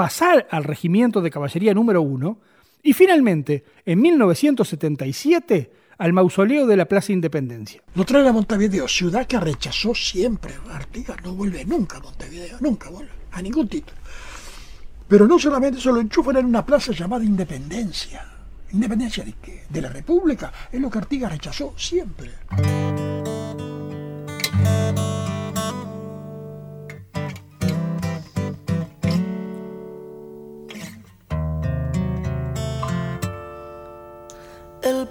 pasar 0.00 0.48
al 0.50 0.64
Regimiento 0.64 1.20
de 1.20 1.30
Caballería 1.30 1.74
número 1.74 2.00
1 2.00 2.38
y 2.82 2.94
finalmente, 2.94 3.64
en 3.84 4.00
1977, 4.00 5.70
al 5.98 6.14
mausoleo 6.14 6.66
de 6.66 6.74
la 6.78 6.86
Plaza 6.86 7.12
Independencia. 7.12 7.82
Lo 7.94 8.06
traen 8.06 8.26
a 8.28 8.32
Montevideo, 8.32 8.88
ciudad 8.88 9.26
que 9.26 9.38
rechazó 9.38 9.94
siempre. 9.94 10.54
Artigas 10.72 11.18
no 11.22 11.34
vuelve 11.34 11.66
nunca 11.66 11.98
a 11.98 12.00
Montevideo, 12.00 12.56
nunca 12.60 12.88
vuelve, 12.88 13.10
a 13.32 13.42
ningún 13.42 13.68
título. 13.68 13.98
Pero 15.06 15.28
no 15.28 15.38
solamente 15.38 15.78
eso, 15.78 15.92
lo 15.92 16.00
enchufan 16.00 16.38
en 16.38 16.46
una 16.46 16.64
plaza 16.64 16.92
llamada 16.92 17.22
Independencia. 17.22 18.24
¿Independencia 18.72 19.22
de 19.22 19.34
qué? 19.34 19.64
De 19.68 19.82
la 19.82 19.90
República. 19.90 20.50
Es 20.72 20.80
lo 20.80 20.88
que 20.88 20.96
Artigas 20.96 21.30
rechazó 21.30 21.74
siempre. 21.76 22.30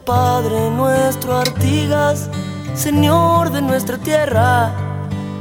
Padre 0.10 0.72
nuestro 0.72 1.38
Artigas, 1.38 2.32
Señor 2.74 3.52
de 3.52 3.62
nuestra 3.62 3.96
tierra, 4.00 4.72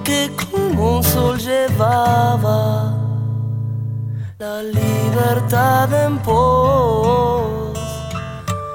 que 0.05 0.31
como 0.37 0.99
un 0.99 1.03
sol 1.03 1.39
llevaba 1.39 2.93
la 4.39 4.63
libertad 4.63 5.91
en 6.05 6.19
pos. 6.19 7.79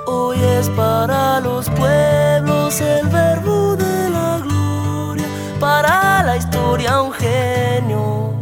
Hoy 0.07 0.37
es 0.41 0.67
para 0.71 1.39
los 1.41 1.69
pueblos 1.69 2.81
el 2.81 3.07
verbo 3.09 3.75
de 3.75 4.09
la 4.09 4.39
gloria, 4.39 5.27
para 5.59 6.23
la 6.23 6.37
historia 6.37 7.03
un 7.03 7.13
genio, 7.13 8.33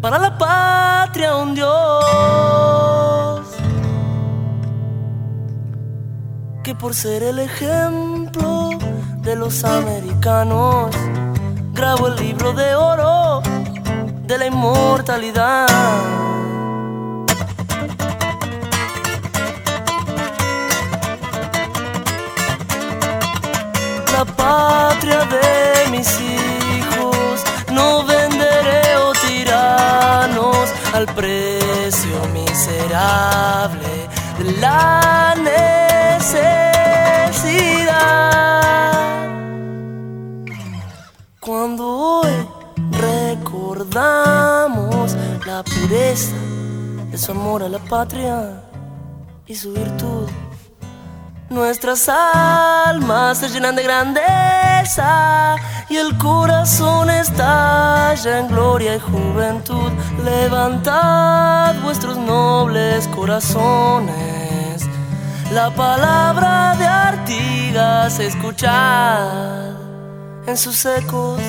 para 0.00 0.20
la 0.20 0.38
patria 0.38 1.34
un 1.34 1.56
Dios. 1.56 2.77
que 6.68 6.74
por 6.74 6.94
ser 6.94 7.22
el 7.22 7.38
ejemplo 7.38 8.68
de 9.22 9.36
los 9.36 9.64
americanos, 9.64 10.94
grabo 11.72 12.08
el 12.08 12.16
libro 12.16 12.52
de 12.52 12.74
oro 12.74 13.40
de 14.26 14.36
la 14.36 14.46
inmortalidad. 14.48 15.66
la 24.12 24.24
patria 24.26 25.20
de 25.24 25.90
mis 25.90 26.20
hijos. 26.20 27.44
No 27.72 28.04
venderé 28.04 28.96
o 28.98 29.08
oh, 29.08 29.12
tiranos 29.26 30.68
al 30.92 31.06
precio 31.14 32.18
miserable 32.34 34.06
de 34.38 34.52
la 34.60 35.08
cuando 41.40 41.86
hoy 41.86 42.48
recordamos 42.90 45.16
la 45.46 45.62
pureza 45.62 46.34
de 47.10 47.16
su 47.16 47.32
amor 47.32 47.62
a 47.62 47.70
la 47.70 47.78
patria 47.78 48.64
y 49.46 49.54
su 49.54 49.72
virtud. 49.72 50.28
Nuestras 51.48 52.06
almas 52.10 53.38
se 53.38 53.48
llenan 53.48 53.76
de 53.76 53.82
grandeza 53.82 55.56
y 55.88 55.96
el 55.96 56.18
corazón 56.18 57.08
estalla 57.08 58.40
en 58.40 58.48
gloria 58.48 58.96
y 58.96 59.00
juventud. 59.00 59.90
Levantad 60.22 61.76
vuestros 61.82 62.18
nobles 62.18 63.08
corazones, 63.08 64.47
la 65.52 65.70
palabra 65.74 66.76
de 66.76 66.86
Artigas 66.86 68.18
escuchad 68.20 69.70
en 70.46 70.56
sus 70.56 70.84
ecos 70.84 71.40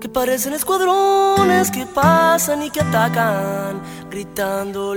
que 0.00 0.08
parecen 0.08 0.54
escuadrones 0.54 1.70
que 1.70 1.86
pasan 1.86 2.62
y 2.62 2.70
que 2.70 2.80
atacan, 2.80 3.80
gritando 4.10 4.94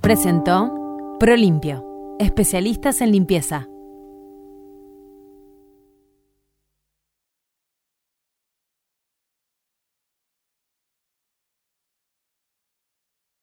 Presentó 0.00 1.16
Prolimpio, 1.20 2.16
especialistas 2.18 3.02
en 3.02 3.12
limpieza 3.12 3.68